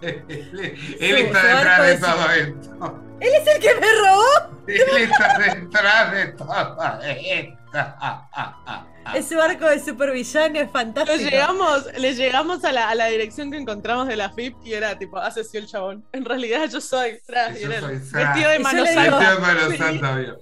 él, 0.00 1.16
está 1.18 1.56
detrás 1.56 1.86
de- 1.86 1.98
todo 1.98 2.30
esto. 2.30 3.02
¡Él 3.20 3.30
es 3.38 3.54
el 3.54 3.60
que 3.60 3.74
me 3.74 3.86
robó! 4.00 4.56
Él 4.66 5.02
está 5.02 5.38
detrás 5.38 6.12
de 6.12 6.26
todo 6.28 7.00
esto. 7.02 7.61
Es 9.14 9.28
su 9.28 9.40
arco 9.40 9.66
de 9.68 9.80
supervillano, 9.80 10.54
es 10.60 10.66
Le 10.66 10.68
fantástico. 10.68 11.18
llegamos, 11.30 11.86
le 11.98 12.14
llegamos 12.14 12.64
a 12.64 12.70
la, 12.72 12.88
a 12.88 12.94
la 12.94 13.06
dirección 13.06 13.50
que 13.50 13.58
encontramos 13.58 14.06
de 14.06 14.14
la 14.16 14.30
FIP 14.30 14.56
y 14.64 14.74
era 14.74 14.96
tipo, 14.96 15.18
hace 15.18 15.40
así 15.40 15.56
el 15.58 15.66
chabón. 15.66 16.04
En 16.12 16.24
realidad 16.24 16.68
yo 16.70 16.80
soy 16.80 17.18
Tras, 17.26 17.58
Yo 17.58 17.68
vestido 17.68 18.50
de 18.50 18.58
mano 18.60 18.86
santa. 18.86 19.28
Vestido 19.40 19.68
de 19.70 19.78
mano. 19.78 20.36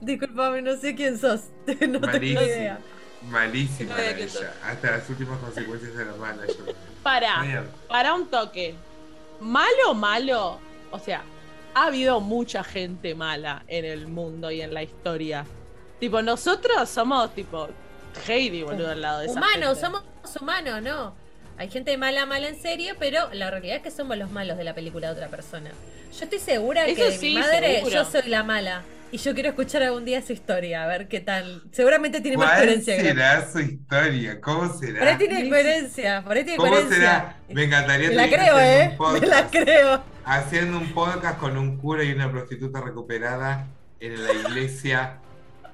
Disculpame, 0.00 0.62
no 0.62 0.76
sé 0.76 0.94
quién 0.94 1.18
sos. 1.18 1.42
No 1.66 2.00
tengo 2.00 2.06
Malísimo. 2.06 2.40
idea. 2.42 2.78
Malísima 3.28 3.94
No. 3.94 4.70
Hasta 4.70 4.90
las 4.92 5.10
últimas 5.10 5.38
consecuencias 5.38 5.94
de 5.94 6.04
la 6.06 6.12
mala. 6.14 6.46
Yo... 6.46 6.54
Para, 7.02 7.64
para 7.88 8.14
un 8.14 8.28
toque. 8.28 8.74
Malo, 9.40 9.94
malo. 9.94 10.58
O 10.90 10.98
sea, 10.98 11.22
ha 11.74 11.86
habido 11.86 12.20
mucha 12.20 12.64
gente 12.64 13.14
mala 13.14 13.62
en 13.68 13.84
el 13.84 14.08
mundo 14.08 14.50
y 14.50 14.62
en 14.62 14.72
la 14.72 14.82
historia. 14.82 15.44
Tipo, 16.00 16.22
nosotros 16.22 16.88
somos 16.88 17.34
tipo 17.34 17.68
Heidi, 18.26 18.62
boludo, 18.62 18.90
al 18.90 19.00
lado 19.02 19.20
de 19.20 19.26
esa 19.26 19.34
Humanos, 19.34 19.78
gente. 19.78 19.80
somos 19.80 20.02
humanos, 20.40 20.82
¿no? 20.82 21.14
Hay 21.56 21.68
gente 21.70 21.96
mala, 21.96 22.24
mala 22.26 22.48
en 22.48 22.60
serio, 22.60 22.94
pero 22.98 23.28
la 23.32 23.50
realidad 23.50 23.76
es 23.76 23.82
que 23.82 23.90
somos 23.90 24.16
los 24.16 24.30
malos 24.30 24.56
de 24.56 24.64
la 24.64 24.74
película 24.74 25.08
de 25.08 25.14
otra 25.14 25.28
persona. 25.28 25.70
Yo 26.16 26.24
estoy 26.24 26.38
segura 26.38 26.86
Eso 26.86 26.96
que 26.96 27.04
de 27.10 27.18
sí, 27.18 27.34
mi 27.34 27.40
madre 27.40 27.76
seguro. 27.76 27.94
yo 27.94 28.04
soy 28.04 28.22
la 28.28 28.42
mala. 28.44 28.82
Y 29.10 29.16
yo 29.16 29.32
quiero 29.34 29.48
escuchar 29.48 29.82
algún 29.82 30.04
día 30.04 30.20
su 30.22 30.34
historia, 30.34 30.84
a 30.84 30.86
ver 30.86 31.08
qué 31.08 31.20
tal. 31.20 31.62
Seguramente 31.72 32.20
tiene 32.20 32.36
más 32.36 32.46
¿Cuál 32.48 32.58
coherencia. 32.58 32.96
que- 32.96 33.02
será 33.02 33.50
su 33.50 33.58
historia? 33.60 34.40
¿Cómo 34.40 34.72
será? 34.78 34.98
Por 34.98 35.08
ahí 35.08 35.16
tiene 35.16 35.48
coherencia, 35.48 36.22
por 36.24 36.36
ahí 36.36 36.44
tiene 36.44 36.56
¿Cómo 36.58 36.70
coherencia. 36.70 36.96
será? 36.98 37.36
Me 37.48 37.64
encantaría 37.64 38.08
Me 38.10 38.14
la 38.14 38.28
creo, 38.28 38.58
¿eh? 38.60 38.96
un 38.98 39.12
Me 39.14 39.26
la 39.26 39.36
podcast. 39.44 39.50
creo. 39.50 40.02
Haciendo 40.26 40.76
un 40.78 40.92
podcast 40.92 41.38
con 41.40 41.56
un 41.56 41.78
cura 41.78 42.04
y 42.04 42.12
una 42.12 42.30
prostituta 42.30 42.80
recuperada 42.82 43.66
en 43.98 44.24
la 44.26 44.32
iglesia. 44.32 45.18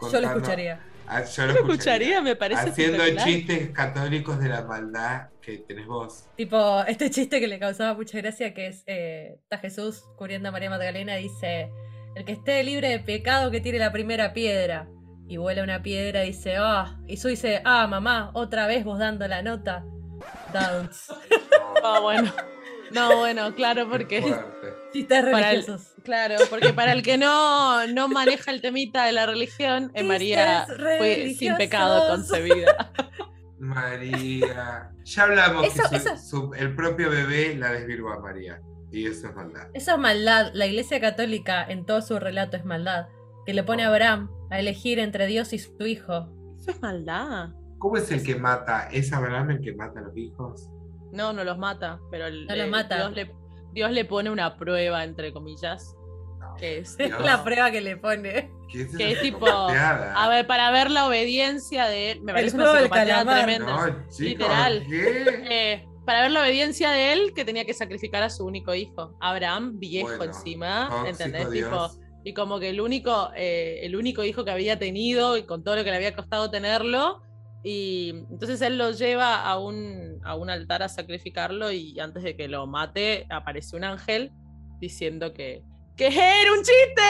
Yo 0.01 0.21
lo 0.21 0.27
escucharía. 0.29 0.81
Ah, 1.07 1.23
yo 1.23 1.47
Yo 1.47 1.53
lo 1.53 1.61
escucharía, 1.61 2.23
me 2.23 2.35
parece 2.35 2.71
Haciendo 2.71 3.05
chistes 3.25 3.71
católicos 3.71 4.39
de 4.39 4.49
la 4.49 4.63
maldad 4.63 5.29
que 5.43 5.59
tenés 5.59 5.87
vos. 5.87 6.25
Tipo, 6.37 6.83
este 6.87 7.11
chiste 7.11 7.41
que 7.41 7.47
le 7.47 7.59
causaba 7.59 7.95
mucha 7.95 8.19
gracia, 8.19 8.55
que 8.55 8.69
es, 8.69 8.85
eh, 8.87 9.39
está 9.43 9.59
Jesús 9.59 10.05
cubriendo 10.17 10.49
a 10.49 10.53
María 10.53 10.71
Magdalena, 10.71 11.17
dice, 11.17 11.71
el 12.15 12.25
que 12.25 12.33
esté 12.33 12.63
libre 12.63 12.89
de 12.89 13.01
pecado 13.01 13.51
que 13.51 13.61
tire 13.61 13.79
la 13.79 13.93
primera 13.93 14.33
piedra. 14.33 14.89
Y 15.27 15.39
vuela 15.39 15.63
una 15.63 15.83
piedra 15.83 16.25
y 16.25 16.29
dice, 16.29 16.57
ah, 16.59 16.99
y 17.07 17.17
Jesús 17.17 17.31
dice, 17.33 17.63
ah, 17.65 17.87
mamá, 17.87 18.31
otra 18.35 18.67
vez 18.67 18.85
vos 18.85 18.99
dando 18.99 19.27
la 19.29 19.43
nota. 19.43 19.85
Downs. 20.53 21.13
Ah, 21.87 22.01
bueno. 22.01 22.33
No, 22.93 23.19
bueno, 23.19 23.55
claro, 23.55 23.87
porque. 23.91 24.21
Para 25.03 25.51
el-. 25.53 25.67
Claro, 26.05 26.37
porque 26.51 26.73
para 26.73 26.93
el 26.93 27.03
que 27.03 27.17
no, 27.19 27.87
no 27.89 28.09
maneja 28.09 28.51
el 28.51 28.61
temita 28.61 29.07
de 29.07 29.13
la 29.13 29.27
religión, 29.27 29.91
eh, 29.95 30.03
María 30.03 30.67
fue 30.99 31.35
sin 31.37 31.57
pecado 31.57 32.07
concebida. 32.09 32.93
María. 33.59 34.91
Ya 35.05 35.23
hablamos 35.23 35.67
Eso- 35.67 35.83
que 35.91 36.01
su- 36.01 36.09
eso- 36.09 36.17
su- 36.19 36.55
el 36.55 36.75
propio 36.75 37.11
bebé 37.11 37.55
la 37.57 37.73
desvirgó 37.73 38.13
a 38.13 38.21
María. 38.21 38.61
Y 38.93 39.07
eso 39.07 39.29
es 39.29 39.35
maldad. 39.35 39.69
Eso 39.75 39.93
es 39.93 39.99
maldad. 39.99 40.51
La 40.55 40.67
iglesia 40.67 41.01
católica 41.01 41.65
en 41.65 41.85
todo 41.85 42.01
su 42.03 42.19
relato 42.19 42.57
es 42.57 42.65
maldad. 42.65 43.07
Que 43.47 43.53
le 43.55 43.63
pone 43.65 43.83
a 43.85 43.89
Abraham 43.89 44.31
a 44.51 44.61
elegir 44.61 44.99
entre 44.99 45.27
Dios 45.27 45.53
y 45.53 45.59
su 45.59 45.85
hijo. 45.87 46.29
Eso 46.59 46.71
es 46.71 46.81
maldad. 46.81 47.51
¿Cómo 47.79 47.97
es 47.97 48.11
el 48.13 48.23
que 48.23 48.37
mata? 48.37 48.89
¿Es 48.93 49.13
Abraham 49.13 49.51
el 49.51 49.61
que 49.61 49.75
mata 49.75 50.01
a 50.01 50.03
los 50.05 50.17
hijos? 50.17 50.69
No, 51.13 51.33
no 51.33 51.45
los 51.45 51.59
mata, 51.59 51.99
pero 52.11 52.27
el- 52.27 52.47
No 52.47 52.55
los 52.57 52.67
eh, 52.67 52.71
mata. 52.71 52.97
Dios, 52.97 53.13
le, 53.15 53.35
Dios 53.75 53.91
le 53.91 54.05
pone 54.05 54.31
una 54.31 54.57
prueba, 54.57 55.05
entre 55.05 55.33
comillas, 55.33 55.97
que 56.59 56.79
es, 56.79 56.97
Es 56.99 57.09
Dios. 57.09 57.21
la 57.25 57.43
prueba 57.45 57.71
que 57.71 57.81
le 57.81 57.97
pone. 57.97 58.51
¿Qué 58.71 58.83
es 58.83 58.97
Que 58.97 59.13
es 59.13 59.21
tipo, 59.21 59.47
a 59.49 60.29
ver, 60.29 60.47
para 60.47 60.71
ver 60.71 60.91
la 60.91 61.07
obediencia 61.07 61.87
de 61.87 62.13
él, 62.13 62.23
me 62.23 62.33
El 62.33 62.37
parece 62.37 62.57
una 62.57 62.73
psicopatía 62.73 63.25
tremenda. 63.25 63.87
No, 63.87 64.09
chicos, 64.09 64.19
Literal. 64.21 64.87
¿qué? 64.89 65.45
Eh, 65.51 65.89
para 66.05 66.23
ver 66.23 66.31
la 66.33 66.41
obediencia 66.43 66.91
de 66.91 67.13
él, 67.13 67.33
que 67.35 67.45
tenía 67.45 67.65
que 67.65 67.75
sacrificar 67.75 68.23
a 68.23 68.31
su 68.31 68.45
único 68.45 68.75
hijo, 68.75 69.17
Abraham, 69.21 69.79
viejo 69.79 70.09
Bueno, 70.09 70.25
encima, 70.25 70.89
tóxico 70.91 71.09
¿entendés? 71.09 71.51
Dios. 71.51 71.71
Tipo, 71.71 72.05
y 72.25 72.35
como 72.35 72.59
que 72.59 72.71
el 72.71 72.81
único, 72.81 73.31
eh, 73.37 73.81
el 73.83 73.97
único 73.97 74.25
hijo 74.25 74.45
que 74.45 74.51
había 74.51 74.79
tenido 74.79 75.37
y 75.37 75.45
con 75.45 75.63
todo 75.63 75.77
lo 75.77 75.85
que 75.85 75.91
le 75.91 75.97
había 75.97 76.15
costado 76.15 76.51
tenerlo. 76.51 77.23
Y 77.67 78.11
entonces 78.31 78.61
él 78.61 78.77
lo 78.77 78.91
lleva 78.91 79.43
a 79.43 79.59
un, 79.59 80.21
a 80.23 80.37
un 80.37 80.51
altar 80.51 80.83
a 80.83 80.89
sacrificarlo 80.91 81.73
y 81.73 81.99
antes 81.99 82.23
de 82.23 82.37
que 82.37 82.47
lo 82.47 82.67
mate 82.67 83.27
aparece 83.31 83.75
un 83.75 83.85
ángel 83.85 84.33
diciendo 84.79 85.33
que, 85.33 85.63
que 85.97 86.09
era 86.09 86.53
un 86.53 86.59
chiste. 86.59 87.03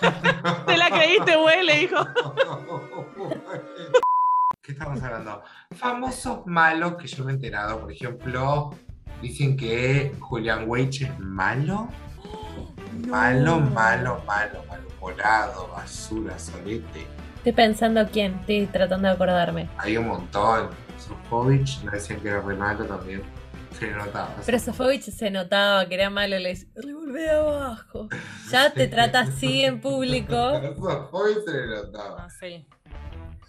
¿Te 0.66 0.76
la 0.76 0.90
creíste, 0.90 1.34
güey? 1.36 1.66
Le 1.66 1.76
dijo. 1.80 1.96
¿Qué 4.62 4.72
estamos 4.72 5.02
hablando? 5.02 5.42
Famosos 5.72 6.46
malos 6.46 6.94
que 6.94 7.08
yo 7.08 7.24
me 7.24 7.32
he 7.32 7.34
enterado, 7.34 7.80
por 7.80 7.90
ejemplo, 7.90 8.70
dicen 9.20 9.56
que 9.56 10.14
Julian 10.20 10.68
Weich 10.68 11.02
es 11.02 11.18
malo. 11.18 11.88
Malo, 13.08 13.58
malo, 13.58 14.22
malo, 14.24 14.64
malo, 14.68 14.88
volado, 15.00 15.66
basura, 15.68 16.38
solete. 16.38 17.06
Estoy 17.40 17.52
pensando 17.52 18.06
quién, 18.12 18.34
estoy 18.40 18.66
tratando 18.66 19.08
de 19.08 19.14
acordarme. 19.14 19.68
Hay 19.78 19.96
un 19.96 20.08
montón. 20.08 20.68
Sofovich 20.98 21.82
me 21.84 21.92
decían 21.92 22.20
que 22.20 22.28
era 22.28 22.40
re 22.42 22.54
malo 22.54 22.84
también. 22.84 23.22
Se 23.78 23.86
le 23.86 23.92
notaba. 23.92 24.34
Pero 24.44 24.58
Sofovich 24.58 25.04
se 25.04 25.30
notaba 25.30 25.86
que 25.88 25.94
era 25.94 26.10
malo, 26.10 26.38
le 26.38 26.50
dice, 26.50 26.68
revolvé 26.74 27.30
abajo. 27.30 28.08
Ya 28.50 28.70
te 28.72 28.88
trata 28.88 29.20
así 29.20 29.62
en 29.62 29.80
público. 29.80 30.34
Sofovich 30.76 31.44
se 31.46 31.52
le 31.52 31.66
notaba. 31.66 32.28
sí. 32.30 32.66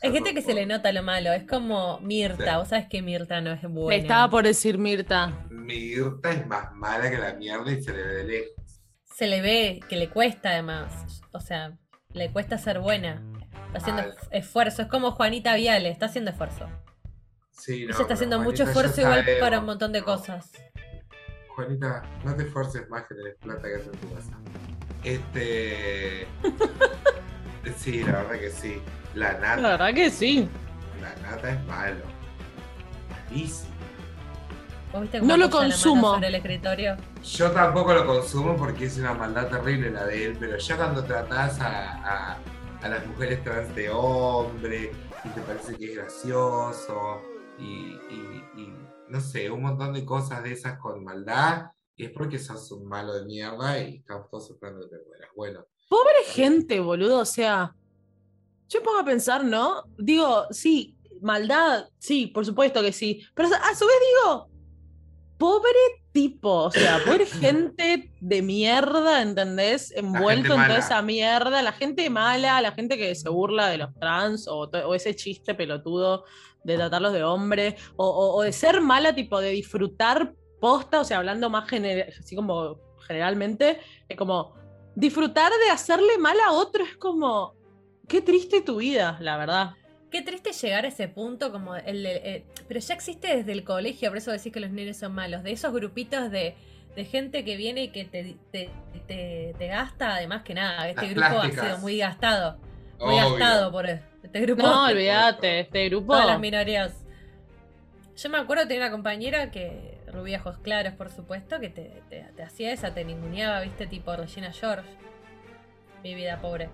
Hay 0.04 0.12
gente 0.12 0.34
que 0.34 0.42
se 0.42 0.56
le 0.56 0.66
nota 0.66 0.92
lo 0.92 1.04
malo, 1.04 1.32
es 1.32 1.44
como 1.48 2.00
Mirta, 2.00 2.54
Sí. 2.54 2.58
vos 2.58 2.68
sabes 2.70 2.88
que 2.90 3.04
Mirta 3.04 3.40
no 3.40 3.52
es 3.52 3.62
Le 3.62 3.70
buena. 3.70 4.02
estaba 4.02 4.30
por 4.32 4.44
decir 4.46 4.80
Mirta. 4.80 5.46
Mirta 5.52 6.32
es 6.32 6.48
más 6.48 6.72
mala 6.74 7.08
que 7.12 7.20
la 7.20 7.34
mierda 7.34 7.72
y 7.72 7.84
se 7.84 7.92
le 7.94 8.02
ve 8.02 8.14
de 8.16 8.24
lejos. 8.24 8.82
Se 9.16 9.28
le 9.28 9.42
ve 9.42 9.80
que 9.88 9.98
le 9.98 10.10
cuesta 10.10 10.50
además, 10.50 11.22
o 11.34 11.40
sea, 11.40 11.78
le 12.14 12.32
cuesta 12.32 12.58
ser 12.58 12.80
buena. 12.80 13.22
Está 13.74 13.78
haciendo 13.80 14.04
esfuerzo, 14.32 14.82
es 14.82 14.88
como 14.90 15.12
Juanita 15.12 15.56
Viale, 15.56 15.90
está 15.90 16.08
haciendo 16.08 16.32
esfuerzo. 16.32 16.68
Sí, 17.52 17.86
no, 17.86 17.92
Ella 17.94 18.02
está 18.02 18.14
haciendo 18.16 18.38
Juanita 18.38 18.52
mucho 18.52 18.64
esfuerzo 18.70 19.02
igual 19.02 19.20
sabemos, 19.22 19.40
para 19.42 19.60
un 19.60 19.66
montón 19.66 19.92
de 19.94 20.00
no. 20.00 20.06
cosas. 20.06 20.52
Juanita, 21.56 22.04
no 22.26 22.36
te 22.36 22.44
esfuerces 22.44 22.90
más 22.90 23.04
que 23.08 23.16
tenés 23.16 23.36
plata 23.36 23.62
que 23.68 23.76
hacer 23.76 23.92
en 23.94 24.00
tu 24.00 24.14
casa. 24.14 24.32
Este. 25.04 26.28
sí, 27.78 28.04
la 28.04 28.12
verdad 28.24 28.40
que 28.40 28.50
sí. 28.50 28.82
La 29.16 29.34
La 29.34 29.40
nata, 29.56 29.62
verdad 29.70 29.94
que 29.94 30.10
sí. 30.10 30.50
la 31.02 31.30
nata 31.30 31.52
es 31.52 31.64
malo. 31.66 32.02
Malísimo. 33.30 33.72
¿Vos 34.92 35.02
viste 35.04 35.20
cómo 35.20 35.30
No 35.32 35.38
lo 35.38 35.46
la 35.46 35.52
consumo. 35.52 36.14
sobre 36.16 36.28
el 36.28 36.36
escritorio? 36.36 36.98
Yo 37.24 37.52
tampoco 37.52 37.94
lo 37.94 38.06
consumo 38.06 38.56
porque 38.58 38.86
es 38.86 38.98
una 38.98 39.14
maldad 39.14 39.48
terrible 39.48 39.90
la 39.92 40.06
de 40.06 40.26
él, 40.26 40.38
pero 40.40 40.58
ya 40.58 40.76
cuando 40.78 41.04
tratás 41.04 41.60
a, 41.62 42.32
a- 42.34 42.38
a 42.82 42.90
las 42.90 43.06
mujeres 43.08 43.44
trans 43.44 43.74
de 43.76 43.90
hombre 43.90 44.92
y 45.24 45.30
te 45.30 45.42
parece 45.42 45.76
que 45.78 45.86
es 45.86 45.96
gracioso 45.96 47.22
y, 47.60 47.98
no 49.10 49.20
sé, 49.22 49.52
un 49.52 49.62
montón 49.62 49.94
de 49.94 50.06
cosas 50.06 50.44
de 50.44 50.54
esas 50.54 50.80
con 50.80 51.04
maldad, 51.04 51.66
y 51.96 52.06
es 52.06 52.12
porque 52.12 52.40
sos 52.40 52.72
un 52.72 52.88
malo 52.88 53.14
de 53.14 53.26
mierda 53.26 53.78
y 53.80 53.98
estamos 53.98 54.30
todos 54.30 54.50
esperando 54.50 54.90
que. 54.90 54.96
Bueno, 55.36 55.66
Pobre 55.92 56.24
gente, 56.26 56.80
boludo. 56.80 57.20
O 57.20 57.26
sea, 57.26 57.76
yo 58.70 58.82
pongo 58.82 59.00
a 59.00 59.04
pensar, 59.04 59.44
¿no? 59.44 59.84
Digo, 59.98 60.46
sí, 60.50 60.98
maldad, 61.22 61.90
sí, 62.00 62.28
por 62.28 62.46
supuesto 62.46 62.82
que 62.82 62.94
sí. 62.94 63.22
Pero 63.36 63.50
a 63.50 63.76
su 63.76 63.86
vez 63.86 63.96
digo, 64.24 64.48
pobre 65.42 65.80
tipo, 66.12 66.50
o 66.66 66.72
sea, 66.72 67.00
pobre 67.06 67.26
gente 67.26 68.12
de 68.20 68.42
mierda, 68.44 69.22
¿entendés? 69.24 69.92
Envuelto 69.96 70.54
en 70.54 70.60
toda 70.68 70.80
esa 70.80 71.02
mierda, 71.02 71.62
la 71.64 71.72
gente 71.72 72.08
mala, 72.10 72.62
la 72.62 72.72
gente 72.74 72.96
que 72.98 73.16
se 73.16 73.28
burla 73.30 73.68
de 73.70 73.78
los 73.80 73.90
trans 74.00 74.48
o, 74.48 74.70
ese 74.94 75.16
chiste 75.16 75.56
pelotudo 75.56 76.24
de 76.64 76.76
tratarlos 76.76 77.14
de 77.14 77.24
hombre, 77.24 77.76
o, 77.96 78.06
o- 78.08 78.36
o 78.38 78.42
de 78.44 78.52
ser 78.54 78.82
mala, 78.82 79.16
tipo 79.16 79.40
de 79.42 79.50
disfrutar 79.50 80.34
posta, 80.60 81.00
o 81.00 81.04
sea, 81.04 81.18
hablando 81.18 81.50
más 81.50 81.68
gener- 81.68 82.14
así 82.20 82.36
como 82.36 82.78
generalmente, 83.08 83.80
es 84.08 84.16
como 84.18 84.54
disfrutar 84.96 85.52
de 85.66 85.72
hacerle 85.72 86.18
mal 86.20 86.38
a 86.40 86.52
otro 86.52 86.84
es 86.84 86.98
como, 86.98 87.56
qué 88.08 88.22
triste 88.22 88.62
tu 88.62 88.76
vida, 88.78 89.18
la 89.22 89.38
verdad. 89.38 89.72
Qué 90.12 90.22
triste 90.22 90.52
llegar 90.52 90.84
a 90.86 90.90
ese 90.90 91.08
punto, 91.08 91.52
como 91.52 91.76
el, 91.76 92.04
de- 92.04 92.22
eh, 92.24 92.44
pero 92.68 92.80
ya 92.82 92.94
existe 92.94 93.38
desde 93.38 93.52
el 93.54 93.64
colegio, 93.64 94.10
por 94.10 94.18
eso 94.18 94.32
decís 94.32 94.52
que 94.52 94.60
los 94.60 94.70
nenes 94.72 94.98
son 94.98 95.14
malos, 95.14 95.42
de 95.44 95.52
esos 95.54 95.72
grupitos 95.74 96.30
de, 96.30 96.56
de 96.96 97.06
gente 97.06 97.46
que 97.46 97.56
viene 97.56 97.84
y 97.84 97.88
que 97.90 98.04
te, 98.06 98.36
te, 98.52 98.70
te- 99.08 99.56
te 99.58 99.68
gasta, 99.68 100.16
además 100.16 100.44
que 100.44 100.54
nada, 100.54 100.90
este 100.90 101.04
Las 101.04 101.12
grupo 101.16 101.30
plásticas. 101.30 101.64
ha 101.64 101.68
sido 101.68 101.78
muy 101.80 101.98
gastado, 101.98 102.58
muy 103.00 103.16
obvio. 103.16 103.30
gastado 103.38 103.72
por 103.72 103.86
este 103.90 104.42
grupo. 104.42 104.62
No, 104.64 104.86
olvídate, 104.86 105.62
este 105.62 105.88
grupo. 105.90 106.14
Todas 106.14 106.28
las 106.28 106.40
minorías. 106.40 106.94
Yo 108.18 108.30
me 108.30 108.38
acuerdo 108.38 108.68
tenía 108.68 108.84
una 108.84 108.92
compañera 108.92 109.50
que, 109.50 109.98
rubia 110.12 110.40
ojos 110.40 110.58
claros, 110.58 110.94
por 110.94 111.10
supuesto, 111.10 111.60
que 111.62 111.70
te, 111.70 112.02
te- 112.10 112.26
te 112.36 112.44
hacía 112.44 112.74
esa, 112.74 112.94
te 112.94 113.06
ninguneaba, 113.06 113.62
viste, 113.62 113.88
tipo 113.88 114.14
Regina 114.16 114.52
George. 114.52 114.90
Mi 116.04 116.14
vida 116.16 116.40
pobre. 116.42 116.70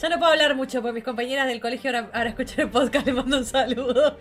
Ya 0.00 0.08
no 0.08 0.18
puedo 0.18 0.32
hablar 0.32 0.54
mucho 0.56 0.82
porque 0.82 0.94
mis 0.94 1.04
compañeras 1.04 1.46
del 1.46 1.60
colegio 1.60 1.90
ahora, 1.90 2.10
ahora 2.12 2.30
escuchan 2.30 2.60
el 2.60 2.68
podcast, 2.70 3.06
les 3.06 3.14
mando 3.14 3.38
un 3.38 3.44
saludo. 3.46 4.18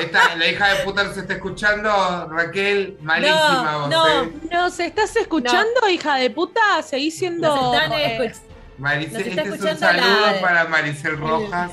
Esta- 0.00 0.34
la 0.36 0.46
hija 0.48 0.68
de 0.74 0.84
puta 0.84 1.12
se 1.12 1.20
está 1.20 1.34
escuchando, 1.34 2.28
Raquel, 2.30 2.96
malísima 3.02 3.76
vos, 3.76 3.88
no. 3.90 4.22
¿eh? 4.24 4.32
No, 4.50 4.70
¿se 4.70 4.86
estás 4.86 5.14
escuchando, 5.16 5.88
hija 5.90 6.16
de 6.16 6.30
puta? 6.30 6.60
Seguís 6.82 7.18
siendo. 7.18 7.54
Nos 7.54 7.74
están 7.74 7.92
eh, 7.92 8.18
escuch- 8.18 8.40
Maricel, 8.78 9.12
Nos 9.18 9.26
está 9.26 9.42
este 9.42 9.54
es 9.56 9.72
un 9.74 9.78
saludo 9.78 10.26
la- 10.32 10.40
para 10.40 10.64
Maricel 10.64 11.18
Rojas. 11.18 11.72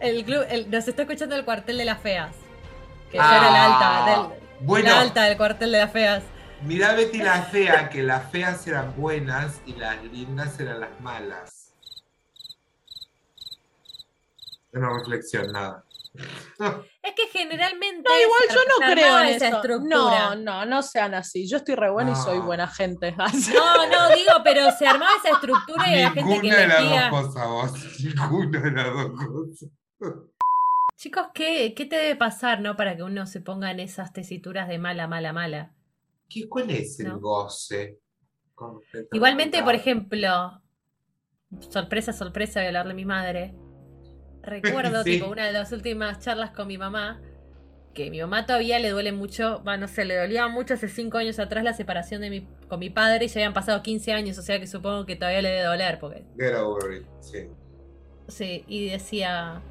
el 0.00 0.24
club, 0.24 0.44
el- 0.50 0.70
nos 0.70 0.86
está 0.86 1.02
escuchando 1.02 1.34
el 1.36 1.44
cuartel 1.46 1.78
de 1.78 1.84
las 1.86 2.00
feas. 2.00 2.30
Que 3.10 3.16
yo 3.16 3.22
Ah, 3.24 3.38
era 3.38 3.50
la 3.50 3.64
alta, 3.64 4.10
del, 4.28 4.40
bueno. 4.60 4.90
la 4.90 5.00
alta 5.00 5.22
del 5.24 5.36
cuartel 5.38 5.72
de 5.72 5.78
las 5.78 5.90
feas. 5.90 6.22
Mirá 6.62 6.92
Betty 6.92 7.18
la 7.22 7.42
fea, 7.44 7.88
que 7.88 8.02
las 8.02 8.30
feas 8.30 8.66
eran 8.66 8.94
buenas 8.96 9.60
y 9.64 9.72
las 9.74 10.02
lindas 10.04 10.60
eran 10.60 10.80
las 10.80 11.00
malas. 11.00 11.67
Una 14.72 14.90
reflexión, 14.98 15.50
nada. 15.52 15.84
Es 17.02 17.12
que 17.14 17.26
generalmente. 17.32 18.08
No, 18.08 18.20
igual 18.20 18.42
yo 18.48 18.60
no 18.68 18.92
creo 18.92 19.20
en 19.20 19.26
esa 19.28 19.46
eso. 19.48 19.56
estructura. 19.56 20.34
No, 20.34 20.36
no, 20.36 20.66
no 20.66 20.82
sean 20.82 21.14
así. 21.14 21.48
Yo 21.48 21.58
estoy 21.58 21.74
re 21.74 21.90
buena 21.90 22.12
y 22.12 22.16
soy 22.16 22.38
No. 22.38 22.44
buena 22.44 22.66
gente. 22.68 23.14
No, 23.54 23.86
no, 23.86 24.14
digo, 24.14 24.32
pero 24.44 24.70
se 24.72 24.86
armaba 24.86 25.12
esa 25.22 25.34
estructura 25.34 25.88
y 25.90 26.02
la 26.02 26.10
gente 26.10 26.20
que 26.30 26.42
Ninguna 26.42 26.56
de 26.56 26.66
las 26.68 27.10
dos 27.10 27.26
cosas, 27.26 27.48
vos. 27.48 28.00
Ninguna 28.04 28.60
de 28.60 28.70
las 28.72 28.92
dos 28.92 29.10
cosas. 29.12 29.68
Chicos, 30.96 31.26
¿qué, 31.32 31.74
¿qué 31.76 31.86
te 31.86 31.96
debe 31.96 32.16
pasar, 32.16 32.60
no? 32.60 32.76
Para 32.76 32.96
que 32.96 33.04
uno 33.04 33.26
se 33.26 33.40
ponga 33.40 33.70
en 33.70 33.78
esas 33.80 34.12
tesituras 34.12 34.66
de 34.68 34.78
mala, 34.78 35.06
mala, 35.06 35.32
mala. 35.32 35.74
¿Qué, 36.28 36.48
¿Cuál 36.48 36.70
es 36.70 36.98
el 37.00 37.08
No. 37.08 37.20
goce? 37.20 38.00
Igualmente, 39.12 39.62
por 39.62 39.76
ejemplo, 39.76 40.60
sorpresa, 41.70 42.12
sorpresa, 42.12 42.58
voy 42.60 42.64
a 42.64 42.68
hablar 42.68 42.88
de 42.88 42.94
mi 42.94 43.04
madre. 43.04 43.54
Recuerdo, 44.48 45.02
Sí. 45.04 45.12
tipo, 45.12 45.26
una 45.28 45.46
de 45.46 45.52
las 45.52 45.72
últimas 45.72 46.18
charlas 46.20 46.50
con 46.50 46.66
mi 46.68 46.78
mamá, 46.78 47.20
que 47.94 48.10
mi 48.10 48.20
mamá 48.20 48.46
todavía 48.46 48.78
le 48.78 48.90
duele 48.90 49.12
mucho, 49.12 49.62
va, 49.66 49.76
no 49.76 49.88
sé, 49.88 50.04
le 50.04 50.16
dolía 50.16 50.46
mucho 50.48 50.74
hace 50.74 50.88
cinco 50.88 51.18
años 51.18 51.38
atrás 51.38 51.64
la 51.64 51.72
separación 51.72 52.20
de 52.20 52.30
mi, 52.30 52.46
con 52.68 52.78
mi 52.78 52.90
padre 52.90 53.24
y 53.24 53.28
ya 53.28 53.40
habían 53.40 53.54
pasado 53.54 53.82
15 53.82 54.12
años, 54.12 54.38
o 54.38 54.42
sea 54.42 54.60
que 54.60 54.66
supongo 54.66 55.04
que 55.06 55.16
todavía 55.16 55.42
le 55.42 55.48
debe 55.50 55.62
doler, 55.64 55.98
porque 55.98 56.24
Get 56.38 56.54
over 56.54 56.96
it, 57.00 57.06
sí. 57.20 57.48
Sí, 58.28 58.64
y 58.68 58.88
decía, 58.90 59.62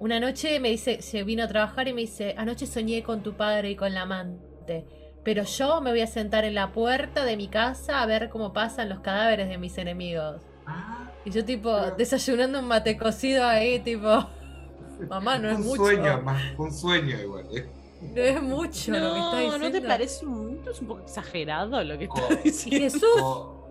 una 0.00 0.18
noche 0.20 0.58
me 0.60 0.68
dice, 0.70 1.00
se 1.02 1.22
vino 1.22 1.44
a 1.44 1.48
trabajar 1.48 1.86
y 1.88 1.94
me 1.94 2.00
dice, 2.02 2.34
anoche 2.36 2.66
soñé 2.66 3.02
con 3.04 3.22
tu 3.22 3.34
padre 3.34 3.70
y 3.70 3.76
con 3.76 3.94
la 3.94 4.02
amante, 4.02 4.84
pero 5.24 5.44
yo 5.44 5.80
me 5.80 5.90
voy 5.90 6.00
a 6.00 6.06
sentar 6.08 6.44
en 6.44 6.56
la 6.56 6.72
puerta 6.72 7.24
de 7.24 7.36
mi 7.36 7.46
casa 7.46 8.02
a 8.02 8.06
ver 8.06 8.28
cómo 8.28 8.52
pasan 8.52 8.88
los 8.88 8.98
cadáveres 9.00 9.48
de 9.48 9.56
mis 9.56 9.78
enemigos. 9.78 10.42
Ah, 10.66 11.11
Y 11.24 11.30
yo 11.30 11.44
tipo, 11.44 11.70
Pero- 11.72 11.96
desayunando 11.96 12.58
un 12.58 12.66
mate 12.68 12.96
cocido 12.96 13.44
ahí, 13.46 13.78
tipo, 13.80 14.26
mamá, 15.08 15.38
no 15.38 15.48
es 15.50 15.56
un 15.56 15.64
mucho. 15.66 15.82
sueño, 15.84 16.22
más 16.22 16.42
un 16.58 16.72
sueño 16.72 17.18
igual. 17.20 17.46
¿eh? 17.56 17.68
No 18.02 18.20
es 18.20 18.42
mucho 18.42 18.90
lo 18.92 18.98
que 18.98 19.18
está 19.18 19.30
No, 19.30 19.36
diciendo. 19.36 19.58
¿no 19.58 19.70
te 19.70 19.80
parece 19.82 20.26
un, 20.26 20.64
¿no 20.64 20.70
es 20.72 20.80
un 20.80 20.86
poco 20.88 21.02
exagerado 21.02 21.84
lo 21.84 21.96
que 21.98 22.04
estás 22.04 22.30
Y 22.32 22.36
diciendo? 22.48 22.84
Jesús, 22.84 23.22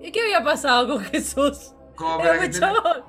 ¿y 0.02 0.12
qué 0.12 0.22
había 0.22 0.44
pasado 0.44 0.88
con 0.96 1.04
Jesús? 1.04 1.74
como 1.96 2.16
Era 2.22 2.24
para 2.24 2.34
que 2.36 2.40
muy 2.48 2.54
te, 2.54 2.60
chabón. 2.60 3.04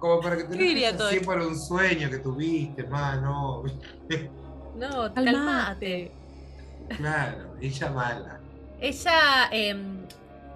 como 0.00 0.20
para 0.20 0.36
que 0.38 0.44
te 0.44 0.56
¿Qué 0.56 0.64
diría 0.64 0.86
dejes 0.86 0.96
todo 0.98 1.08
así 1.08 1.16
esto? 1.16 1.26
por 1.30 1.40
un 1.42 1.58
sueño 1.58 2.08
que 2.10 2.18
tuviste, 2.18 2.82
más, 2.84 3.20
no. 3.20 3.62
No, 4.76 5.12
Calmate. 5.14 5.14
calmate. 5.14 6.12
Claro, 6.96 7.54
ella 7.60 7.90
mala. 7.90 8.40
Ella, 8.80 9.48
em, 9.52 10.06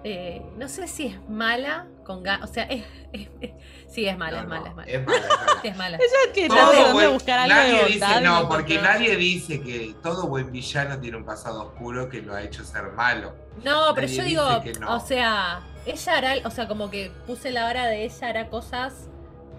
eh, 0.03 0.41
no 0.57 0.67
sé 0.67 0.87
si 0.87 1.07
es 1.07 1.29
mala, 1.29 1.87
con 2.05 2.27
o 2.27 2.47
sea, 2.47 2.63
es, 2.63 2.83
es- 3.13 3.29
es- 3.41 3.51
sí, 3.87 4.07
es 4.07 4.17
mala, 4.17 4.37
No, 4.37 4.43
es 4.43 4.49
mala, 4.49 4.73
no, 4.73 4.81
es 4.81 5.05
mala. 5.05 5.17
es 5.21 5.27
mala, 5.27 5.27
es 5.27 5.27
mala. 5.27 5.51
Sí, 5.61 5.67
es 5.67 5.77
mala. 5.77 5.97
Ella 5.97 6.33
que 6.33 6.47
Todo 6.47 6.71
de 6.87 6.93
buen- 6.93 7.13
buscar 7.13 7.39
algo 7.39 7.55
nadie 7.55 7.77
de 7.83 7.85
dice, 7.85 8.21
no, 8.21 8.49
porque 8.49 8.73
encontró. 8.75 8.93
nadie 8.93 9.15
dice 9.15 9.61
que 9.61 9.95
todo 10.01 10.27
buen 10.27 10.51
villano 10.51 10.99
tiene 10.99 11.17
un 11.17 11.25
pasado 11.25 11.63
oscuro 11.67 12.09
que 12.09 12.21
lo 12.21 12.33
ha 12.33 12.41
hecho 12.41 12.63
ser 12.63 12.91
malo. 12.93 13.35
No, 13.63 13.91
pero 13.93 14.07
Nadie 14.07 14.15
yo 14.17 14.23
dice 14.23 14.71
digo, 14.71 14.79
no. 14.79 14.95
o 14.95 14.99
sea, 14.99 15.61
ella 15.85 16.17
hará, 16.17 16.33
o 16.45 16.49
sea, 16.51 16.67
como 16.67 16.89
que 16.89 17.11
puse 17.27 17.51
la 17.51 17.67
hora 17.67 17.85
de 17.87 18.05
ella 18.05 18.27
hará 18.27 18.49
cosas 18.49 19.07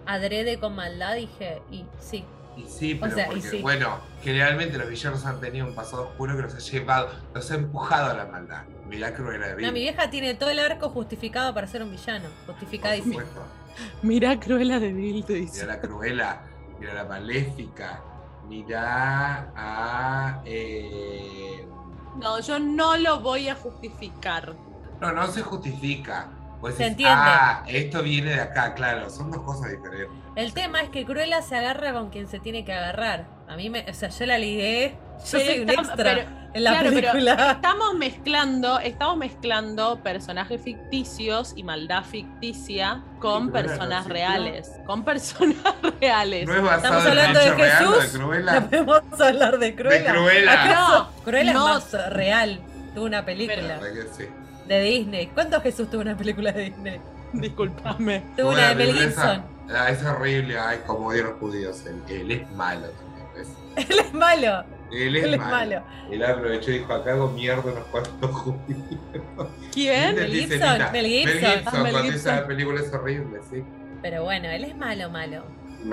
adrede 0.07 0.59
con 0.59 0.75
maldad, 0.75 1.15
dije, 1.15 1.63
y 1.71 1.85
sí. 2.01 2.25
Y 2.57 2.65
sí, 2.69 2.95
pero 2.97 3.15
sea, 3.15 3.25
y 3.27 3.31
porque, 3.31 3.41
sí. 3.49 3.63
bueno, 3.63 3.99
generalmente 4.23 4.77
los 4.77 4.89
villanos 4.89 5.25
han 5.25 5.41
tenido 5.41 5.67
un 5.67 5.75
pasado 5.75 6.09
oscuro 6.09 6.37
que 6.37 6.43
los 6.43 6.55
ha 6.55 6.59
llevado, 6.59 7.09
los 7.35 7.51
ha 7.51 7.55
empujado 7.55 8.11
a 8.11 8.15
la 8.15 8.27
maldad. 8.27 8.65
Mirá 8.89 9.15
Cruella 9.15 9.47
de 9.49 9.55
Vil, 9.55 9.67
No, 9.67 9.73
mi 9.73 9.81
vieja 9.81 10.11
tiene 10.11 10.35
todo 10.35 10.51
el 10.51 10.59
arco 10.59 10.91
justificado 10.91 11.55
para 11.55 11.67
ser 11.67 11.83
un 11.83 11.91
villano, 11.91 12.29
por 12.45 12.55
justificadísimo. 12.57 13.15
supuesto. 13.21 13.43
Mirá 14.03 14.39
Cruella 14.39 14.79
de 14.79 14.93
Vil, 14.93 15.25
te 15.25 15.33
Mirá 15.33 15.45
dice. 15.47 15.67
la 15.67 15.81
Cruella, 15.81 16.43
mirá 16.79 16.93
la 16.95 17.05
Maléfica, 17.05 18.03
mirá 18.47 19.51
a... 19.57 20.43
eh, 20.45 21.67
No, 22.21 22.39
yo 22.41 22.59
no 22.59 22.99
lo 22.99 23.21
voy 23.21 23.49
a 23.49 23.55
justificar. 23.55 24.55
No, 25.01 25.11
no 25.13 25.27
se 25.29 25.41
justifica. 25.43 26.29
Pues 26.63 26.77
Se 26.77 26.85
es, 26.85 26.91
entiende. 26.93 27.15
Ah, 27.19 27.65
esto 27.67 28.03
viene 28.03 28.31
de 28.31 28.41
acá, 28.41 28.73
claro, 28.73 29.11
son 29.11 29.31
dos 29.31 29.43
cosas 29.43 29.71
diferentes. 29.73 30.09
El 30.37 30.55
tema 30.55 30.81
es 30.81 30.89
que 30.89 31.05
Cruella 31.05 31.43
se 31.43 31.57
agarra 31.57 31.93
con 31.93 32.09
quien 32.09 32.27
se 32.29 32.39
tiene 32.39 32.65
que 32.65 32.73
agarrar. 32.73 33.27
A 33.49 33.57
mí 33.57 33.69
me, 33.69 33.85
o 33.91 33.93
sea, 33.93 34.09
yo 34.09 34.25
la 34.27 34.39
ligué, 34.39 34.95
yo 35.19 35.25
Pero 35.33 35.45
soy 35.45 35.59
un 35.61 35.69
extra 35.71 35.97
pero- 35.97 36.21
en 36.55 36.65
la 36.65 36.71
claro, 36.71 36.91
pero 36.95 37.13
película. 37.13 37.51
Estamos 37.53 37.95
mezclando, 37.95 38.79
estamos 38.79 39.17
mezclando 39.17 40.03
personajes 40.05 40.61
ficticios 40.63 41.53
y 41.57 41.65
maldad 41.65 42.05
ficticia 42.05 43.03
con 43.19 43.49
Cruella 43.49 43.67
personas 43.69 44.07
reales. 44.07 44.71
Con 44.87 45.05
personas 45.05 45.57
reales. 46.01 46.47
No 46.47 46.55
es 46.55 46.77
Estamos 46.77 47.05
hablando 47.07 47.41
de 47.41 47.47
hecho 47.47 47.55
real 47.57 47.79
Jesús, 47.95 48.13
de 48.13 48.19
No 48.21 48.27
Cruella. 48.29 48.61
podemos 48.71 49.21
hablar 49.21 49.59
de 49.59 49.75
Cruella. 49.75 50.13
De 50.13 50.19
Cruella. 50.19 50.53
¿Acaso 50.63 51.11
Cruella 51.25 51.53
no. 51.55 51.77
es 51.79 51.93
más 51.95 52.11
real. 52.11 52.61
Tuvo 52.95 53.05
una 53.07 53.25
película 53.25 53.57
La 53.63 53.79
verdad 53.79 53.93
que 53.93 54.25
sí. 54.25 54.29
De 54.79 54.83
Disney. 54.83 55.27
¿Cuántos 55.29 55.63
Jesús 55.63 55.89
tuvo 55.91 56.01
una 56.03 56.17
película 56.17 56.53
de 56.53 56.65
Disney? 56.65 57.01
Disculpame. 57.33 58.23
Tuvo 58.37 58.51
una 58.51 58.69
de 58.71 58.75
Mel 58.75 58.91
esa- 58.91 59.03
Gibson. 59.35 59.45
Ah, 59.75 59.89
es 59.91 60.05
horrible, 60.05 60.59
ay, 60.59 60.81
como 60.87 61.09
odian 61.09 61.27
los 61.27 61.39
judíos. 61.39 61.85
Él, 61.87 62.03
él 62.09 62.31
es 62.33 62.51
malo 62.53 62.89
también. 62.91 63.47
Él 63.91 63.99
es 64.01 64.13
malo. 64.13 64.65
Él 64.91 65.17
es, 65.17 65.25
Él 65.25 65.35
es 65.35 65.41
malo. 65.41 65.51
malo. 65.81 65.83
Él 66.11 66.23
aprovechó 66.25 66.71
y 66.71 66.79
dijo, 66.81 66.93
acá 66.93 67.13
hago 67.13 67.29
mierda 67.31 67.63
unos 67.73 67.85
cuantos 67.87 68.31
judíos. 68.37 69.49
¿Quién? 69.73 70.15
Mel 70.17 70.31
Dice 70.31 70.55
Gibson, 70.57 70.73
Nita, 70.75 70.93
Mel 70.93 71.07
Gibson. 71.07 71.45
Ah, 71.65 71.71
Mel 71.73 71.93
cuando 71.93 72.03
Gibson. 72.03 72.35
esa 72.35 72.47
película 72.47 72.81
es 72.83 72.93
horrible, 72.93 73.41
sí. 73.51 73.65
Pero 74.03 74.25
bueno, 74.25 74.49
él 74.51 74.65
es 74.65 74.77
malo, 74.77 75.09
malo. 75.09 75.43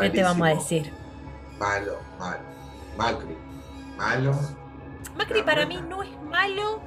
¿Qué 0.01 0.09
te 0.09 0.23
vamos 0.23 0.45
a 0.47 0.51
decir? 0.51 0.91
Malo, 1.57 1.97
malo. 2.19 2.39
Macri. 2.97 3.37
Malo. 3.97 4.37
Macri 5.15 5.43
para 5.43 5.65
mí 5.65 5.79
no 5.87 6.03
es 6.03 6.09
malo, 6.29 6.81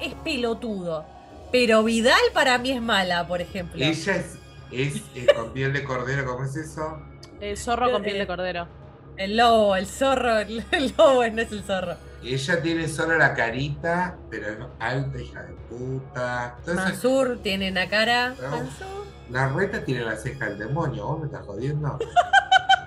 es 0.00 0.14
pelotudo. 0.14 1.04
Pero 1.52 1.82
Vidal 1.84 2.20
para 2.34 2.58
mí 2.58 2.70
es 2.72 2.82
mala, 2.82 3.26
por 3.26 3.40
ejemplo. 3.40 3.82
Ella 3.82 4.16
es, 4.16 4.38
es 4.72 4.96
eh, 5.14 5.26
con 5.34 5.52
piel 5.52 5.72
de 5.72 5.84
cordero, 5.84 6.24
¿cómo 6.26 6.44
es 6.44 6.56
eso? 6.56 7.00
El 7.40 7.56
zorro 7.56 7.90
con 7.92 8.02
piel 8.02 8.16
Eh, 8.16 8.20
de 8.20 8.26
cordero. 8.26 8.68
El 9.16 9.36
lobo, 9.36 9.76
el 9.76 9.86
zorro, 9.86 10.38
el, 10.40 10.64
el 10.72 10.94
lobo 10.96 11.26
no 11.28 11.42
es 11.42 11.52
el 11.52 11.62
zorro. 11.62 11.94
Ella 12.22 12.60
tiene 12.60 12.88
solo 12.88 13.16
la 13.16 13.34
carita, 13.34 14.16
pero 14.30 14.48
es 14.48 14.58
alta 14.80 15.20
hija 15.20 15.42
de 15.44 15.52
puta. 15.68 16.56
Entonces, 16.58 16.84
Mansur 16.84 17.38
tiene 17.42 17.70
una 17.70 17.88
cara. 17.88 18.34
No. 18.42 18.50
Mansur. 18.50 19.06
la 19.30 19.48
reta 19.50 19.84
tiene 19.84 20.04
la 20.04 20.16
ceja 20.16 20.46
del 20.46 20.58
demonio, 20.58 21.06
¿vos 21.06 21.20
me 21.20 21.26
estás 21.26 21.46
jodiendo? 21.46 21.98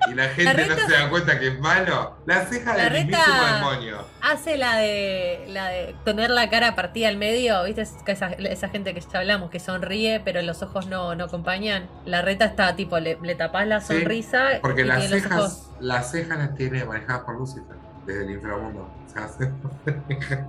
Y 0.07 0.13
la 0.15 0.29
gente 0.29 0.53
La 0.67 0.75
no 0.75 0.87
se 0.87 0.93
da 0.93 1.09
cuenta 1.09 1.39
que 1.39 1.47
es 1.49 1.59
malo. 1.59 2.17
La 2.25 2.45
ceja 2.45 2.75
La 2.75 2.89
del 2.89 3.05
mismísimo 3.05 3.35
demonio. 3.55 4.05
Hace 4.21 4.57
la 4.57 4.77
de 4.77 5.45
la 5.49 5.67
de 5.67 5.95
tener 6.05 6.29
la 6.29 6.49
cara 6.49 6.75
partida 6.75 7.09
al 7.09 7.17
medio, 7.17 7.63
¿viste? 7.65 7.81
Esa, 7.81 8.29
esa 8.29 8.69
gente 8.69 8.93
que 8.93 9.01
ya 9.01 9.19
hablamos, 9.19 9.49
que 9.49 9.59
sonríe, 9.59 10.21
pero 10.23 10.41
los 10.41 10.63
ojos 10.63 10.87
no, 10.87 11.15
no 11.15 11.25
acompañan. 11.25 11.89
La 12.05 12.21
reta 12.21 12.45
está 12.45 12.75
tipo, 12.75 12.97
le, 12.99 13.17
le 13.21 13.35
tapás 13.35 13.67
la 13.67 13.81
Sí, 13.81 13.93
sonrisa 13.93 14.59
Porque 14.61 14.81
y 14.81 14.85
las 14.85 15.07
cejas, 15.07 15.39
ojos. 15.39 15.71
las 15.79 16.11
cejas 16.11 16.37
las 16.37 16.55
tiene 16.55 16.85
manejadas 16.85 17.23
por 17.23 17.35
Lucifer, 17.37 17.75
desde 18.05 18.23
el 18.23 18.31
inframundo. 18.31 18.89
O 19.05 19.09
sea, 19.09 19.27
se 19.27 19.47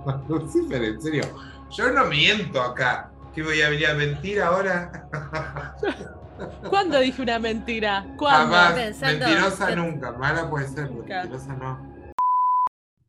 por 0.03 0.29
Lucifer, 0.29 0.83
en 0.83 1.01
serio. 1.01 1.23
Yo 1.69 1.91
no 1.91 2.05
miento 2.05 2.61
acá. 2.61 3.11
¿Qué 3.33 3.43
voy 3.43 3.61
a 3.61 3.69
venir 3.69 3.87
a 3.87 3.93
mentir 3.93 4.41
ahora? 4.41 5.07
¿Cuándo 6.69 6.99
dije 6.99 7.21
una 7.21 7.39
mentira? 7.39 8.05
¿Cuándo? 8.17 8.55
Jamás. 8.55 8.73
Pensando- 8.73 9.25
Mentirosa 9.25 9.75
nunca. 9.75 10.11
Mala 10.13 10.49
puede 10.49 10.67
ser, 10.67 10.87
pero 10.87 10.93
Nunca. 10.93 11.19
mentirosa 11.21 11.55
no. 11.55 11.91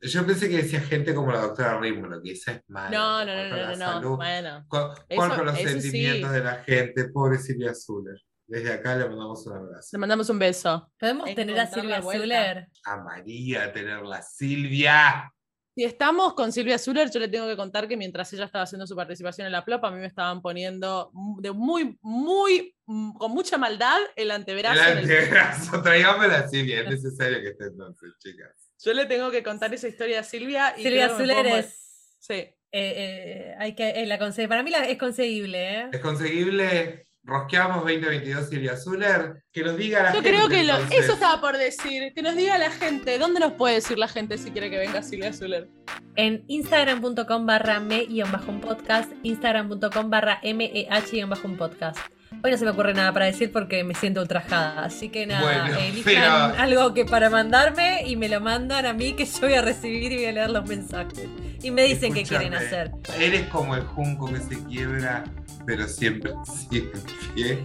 Yo 0.00 0.26
pensé 0.26 0.48
que 0.50 0.56
decía 0.56 0.80
gente 0.80 1.14
como 1.14 1.30
la 1.30 1.42
doctora 1.42 1.78
Rímulo, 1.78 2.20
que 2.20 2.32
esa 2.32 2.52
es 2.52 2.62
mala. 2.68 2.90
No, 2.90 3.24
no, 3.24 3.34
no, 3.34 3.48
no, 3.48 3.76
no, 3.76 4.00
no. 4.00 4.16
Bueno. 4.16 4.66
Con 4.68 5.46
los 5.46 5.56
sí. 5.56 5.68
sentimientos 5.68 6.32
de 6.32 6.40
la 6.42 6.54
gente. 6.64 7.08
Pobre 7.08 7.38
Silvia 7.38 7.72
Zuller. 7.72 8.20
Desde 8.48 8.72
acá 8.72 8.96
le 8.96 9.08
mandamos 9.08 9.46
un 9.46 9.56
abrazo. 9.56 9.88
Le 9.92 9.98
mandamos 9.98 10.28
un 10.28 10.38
beso. 10.40 10.92
¿Podemos 10.98 11.32
tener 11.34 11.58
a 11.58 11.66
Silvia. 11.68 12.02
Zuller? 12.02 12.66
A 12.84 12.96
María 12.96 13.72
tenerla. 13.72 14.22
Silvia. 14.22 15.32
Si 15.74 15.84
estamos 15.84 16.34
con 16.34 16.52
Silvia 16.52 16.78
Zuller, 16.78 17.10
yo 17.10 17.18
le 17.18 17.28
tengo 17.28 17.46
que 17.46 17.56
contar 17.56 17.88
que 17.88 17.96
mientras 17.96 18.30
ella 18.34 18.44
estaba 18.44 18.64
haciendo 18.64 18.86
su 18.86 18.94
participación 18.94 19.46
en 19.46 19.52
la 19.52 19.64
plop, 19.64 19.82
a 19.86 19.90
mí 19.90 19.98
me 20.00 20.06
estaban 20.06 20.42
poniendo 20.42 21.10
de 21.38 21.50
muy, 21.52 21.96
muy, 22.02 22.74
con 23.18 23.32
mucha 23.32 23.58
maldad 23.58 23.98
el 24.16 24.30
antebrazo. 24.30 24.82
El 24.82 24.98
antebrazo. 24.98 25.82
Traigámosla 25.82 26.38
a 26.38 26.48
Silvia. 26.48 26.80
Es 26.82 26.88
necesario 26.90 27.40
que 27.40 27.48
esté 27.48 27.64
entonces, 27.64 28.10
chicas. 28.18 28.50
Yo 28.84 28.92
le 28.94 29.06
tengo 29.06 29.30
que 29.30 29.42
contar 29.42 29.72
esa 29.74 29.88
historia 29.88 30.20
a 30.20 30.22
Silvia. 30.24 30.74
Y 30.76 30.82
Silvia 30.82 31.08
mo- 31.08 31.56
es. 31.56 32.16
Sí. 32.18 32.34
eh, 32.34 32.56
eh, 32.72 33.54
hay 33.58 33.74
que, 33.74 33.90
eh, 33.90 34.06
la 34.06 34.18
conse- 34.18 34.48
para 34.48 34.62
mí 34.62 34.70
la- 34.70 34.88
es 34.88 34.98
conseguible, 34.98 35.80
¿eh? 35.80 35.88
Es 35.92 36.00
conseguible. 36.00 37.06
Rosqueamos 37.24 37.76
2022 37.84 38.48
Silvia 38.48 38.76
Zuller. 38.76 39.44
Que 39.52 39.62
nos 39.62 39.76
diga 39.76 40.02
la 40.02 40.08
Yo 40.12 40.14
gente. 40.22 40.30
creo 40.30 40.48
que 40.48 40.64
lo- 40.64 40.76
eso 40.90 41.12
estaba 41.12 41.40
por 41.40 41.56
decir. 41.56 42.12
Que 42.14 42.22
nos 42.22 42.34
diga 42.34 42.58
la 42.58 42.70
gente. 42.72 43.18
¿Dónde 43.18 43.38
nos 43.38 43.52
puede 43.52 43.76
decir 43.76 43.96
la 43.98 44.08
gente 44.08 44.38
si 44.38 44.50
quiere 44.50 44.70
que 44.70 44.78
venga 44.78 45.02
Silvia 45.04 45.32
Zuller? 45.32 45.68
En 46.16 46.44
instagram.com 46.48 47.46
barra 47.46 47.78
me-un 47.78 48.60
podcast, 48.60 49.12
instagram.com 49.22 50.10
barra 50.10 50.40
meh-un 50.42 51.56
podcast. 51.56 51.98
Hoy 52.44 52.50
no 52.50 52.56
se 52.56 52.64
me 52.64 52.70
ocurre 52.72 52.92
nada 52.92 53.12
para 53.12 53.26
decir 53.26 53.52
porque 53.52 53.84
me 53.84 53.94
siento 53.94 54.20
ultrajada. 54.20 54.84
Así 54.84 55.08
que 55.10 55.26
nada, 55.26 55.42
Bueno, 55.42 55.78
elijan 55.78 56.02
pero- 56.04 56.60
algo 56.62 56.92
que 56.94 57.04
para 57.04 57.30
mandarme 57.30 58.02
y 58.06 58.16
me 58.16 58.28
lo 58.28 58.40
mandan 58.40 58.84
a 58.84 58.92
mí 58.92 59.12
que 59.12 59.24
yo 59.26 59.40
voy 59.42 59.54
a 59.54 59.62
recibir 59.62 60.10
y 60.10 60.16
voy 60.16 60.24
a 60.26 60.32
leer 60.32 60.50
los 60.50 60.66
mensajes. 60.66 61.28
Y 61.62 61.70
me 61.70 61.84
dicen 61.84 62.12
qué 62.12 62.24
quieren 62.24 62.54
hacer. 62.54 62.90
Eres 63.18 63.46
como 63.46 63.76
el 63.76 63.82
junco 63.82 64.26
que 64.26 64.40
se 64.40 64.60
quiebra, 64.64 65.22
pero 65.66 65.86
siempre 65.86 66.32
sigue 66.68 66.90
en 66.92 67.34
pie. 67.34 67.58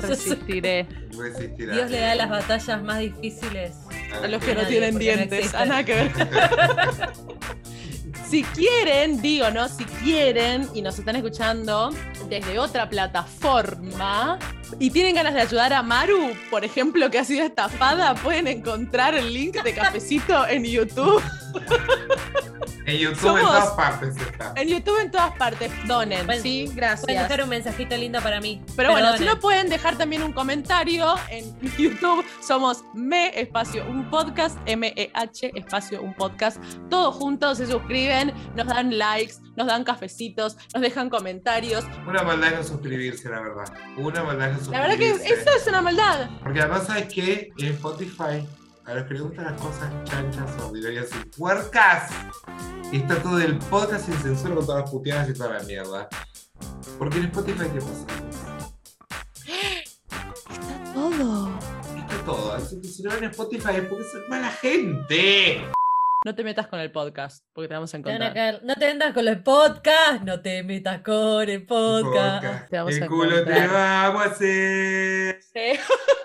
Resistiré. 0.00 0.86
Resistirá. 1.18 1.74
Dios 1.74 1.90
le 1.90 2.00
da 2.00 2.14
las 2.14 2.30
batallas 2.30 2.82
más 2.82 3.00
difíciles. 3.00 3.72
A 4.22 4.26
los 4.28 4.42
que 4.42 4.54
no 4.54 4.66
tienen 4.66 4.94
no 4.94 5.00
dientes. 5.00 5.54
Ah, 5.54 5.66
nada 5.66 5.84
que 5.84 5.94
ver. 5.94 6.12
Si 8.28 8.42
quieren, 8.42 9.22
digo, 9.22 9.50
¿no? 9.50 9.68
Si 9.68 9.84
quieren 9.84 10.68
y 10.74 10.82
nos 10.82 10.98
están 10.98 11.16
escuchando 11.16 11.90
desde 12.28 12.58
otra 12.58 12.90
plataforma 12.90 14.38
y 14.78 14.90
tienen 14.90 15.14
ganas 15.14 15.34
de 15.34 15.40
ayudar 15.40 15.72
a 15.72 15.82
Maru, 15.82 16.32
por 16.50 16.64
ejemplo, 16.64 17.10
que 17.10 17.18
ha 17.18 17.24
sido 17.24 17.44
estafada, 17.44 18.14
pueden 18.14 18.46
encontrar 18.46 19.14
el 19.14 19.32
link 19.32 19.62
de 19.62 19.74
cafecito 19.74 20.46
en 20.46 20.64
YouTube. 20.64 21.22
En 22.84 22.96
YouTube 22.96 23.18
Somos- 23.20 23.40
en 23.40 23.46
todas 23.46 23.70
partes 23.70 24.16
está. 24.16 24.52
En 24.56 24.68
YouTube 24.68 24.98
en 25.00 25.10
todas 25.10 25.36
partes. 25.36 25.70
Donen, 25.86 26.24
Pueden- 26.24 26.42
sí, 26.42 26.62
Pueden 26.64 26.76
gracias. 26.76 27.06
dejar 27.06 27.42
un 27.42 27.48
mensajito 27.50 27.96
lindo 27.96 28.20
para 28.22 28.40
mí. 28.40 28.62
Pero 28.76 28.92
bueno, 28.92 29.14
si 29.18 29.24
no 29.24 29.38
pueden 29.40 29.68
dejar 29.68 29.96
también 29.98 30.22
un 30.22 30.32
comentario 30.32 31.14
en 31.30 31.44
YouTube, 31.78 32.24
somos 32.46 32.84
me 32.94 33.38
espacio 33.38 33.84
un 33.88 34.08
podcast, 34.08 34.56
M-E-H 34.66 35.52
espacio 35.54 36.00
un 36.02 36.14
podcast. 36.14 36.62
Todos 36.88 37.14
juntos 37.14 37.58
se 37.58 37.66
suscriben, 37.66 38.32
nos 38.56 38.66
dan 38.66 38.96
likes, 38.96 39.34
nos 39.56 39.66
dan 39.66 39.84
cafecitos, 39.84 40.56
nos 40.72 40.82
dejan 40.82 41.10
comentarios. 41.10 41.84
Una 42.06 42.22
maldad 42.22 42.52
es 42.54 42.58
no 42.58 42.64
suscribirse, 42.64 43.28
la 43.28 43.40
verdad. 43.40 43.64
Una 43.98 44.22
maldad 44.24 44.50
es 44.52 44.57
La 44.70 44.80
verdad 44.80 44.96
que 44.96 45.10
eso 45.10 45.50
es 45.56 45.66
una 45.66 45.80
maldad. 45.80 46.30
Porque 46.42 46.60
además, 46.60 46.86
¿sabes 46.86 47.12
qué? 47.12 47.50
En 47.58 47.66
Spotify, 47.74 48.46
a 48.84 48.94
los 48.94 49.04
que 49.06 49.14
les 49.14 49.22
gustan 49.22 49.44
las 49.44 49.60
cosas 49.60 49.92
chanchas, 50.04 50.50
ordinarias 50.62 51.08
y 51.14 51.28
puercas, 51.38 52.10
está 52.92 53.22
todo 53.22 53.38
el 53.38 53.58
podcast 53.58 54.06
sin 54.06 54.14
censura 54.14 54.54
con 54.54 54.66
todas 54.66 54.82
las 54.82 54.90
puteadas 54.90 55.28
y 55.28 55.34
toda 55.34 55.54
la 55.54 55.62
mierda. 55.64 56.08
Porque 56.98 57.18
en 57.18 57.26
Spotify, 57.26 57.68
¿qué 57.72 57.80
pasa? 57.80 58.06
Todo. 60.94 61.58
Está 61.96 62.24
todo. 62.24 62.52
Así 62.52 62.80
que 62.80 62.88
si 62.88 63.02
no 63.02 63.10
ven 63.10 63.24
Spotify 63.24 63.76
es 63.76 63.84
porque 63.86 64.04
son 64.04 64.28
mala 64.28 64.50
gente. 64.50 65.64
No 66.28 66.34
te 66.34 66.44
metas 66.44 66.66
con 66.66 66.78
el 66.78 66.92
podcast, 66.92 67.42
porque 67.54 67.68
te 67.68 67.74
vamos 67.74 67.94
a 67.94 67.96
Te 67.96 68.02
van 68.02 68.10
a 68.20 68.26
encontrar. 68.26 68.34
caer- 68.34 68.60
No 68.62 68.74
te 68.74 68.92
metas 68.92 69.14
con 69.14 69.24
los 69.24 69.36
podcasts, 69.38 70.22
no 70.26 70.42
te 70.42 70.62
metas 70.62 71.00
con 71.00 71.48
el 71.48 71.64
podcast. 71.64 72.68
Te 72.68 72.76
vamos 72.76 72.94
el 72.96 73.02
a 73.02 73.06
culo 73.06 73.44
te 73.44 73.66
vamos 73.66 74.22
a 74.22 74.26
hacer. 74.26 75.40
Sí. 75.40 75.80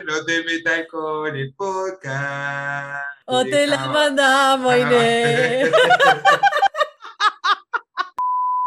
No 0.06 0.26
te 0.26 0.44
metas 0.44 0.82
con 0.92 1.34
el 1.38 1.54
podcast. 1.56 3.02
O 3.28 3.46
te 3.46 3.66
la 3.66 3.78
Dejamos- 3.78 3.94
mandamos, 3.94 4.76
Inés. 4.78 5.72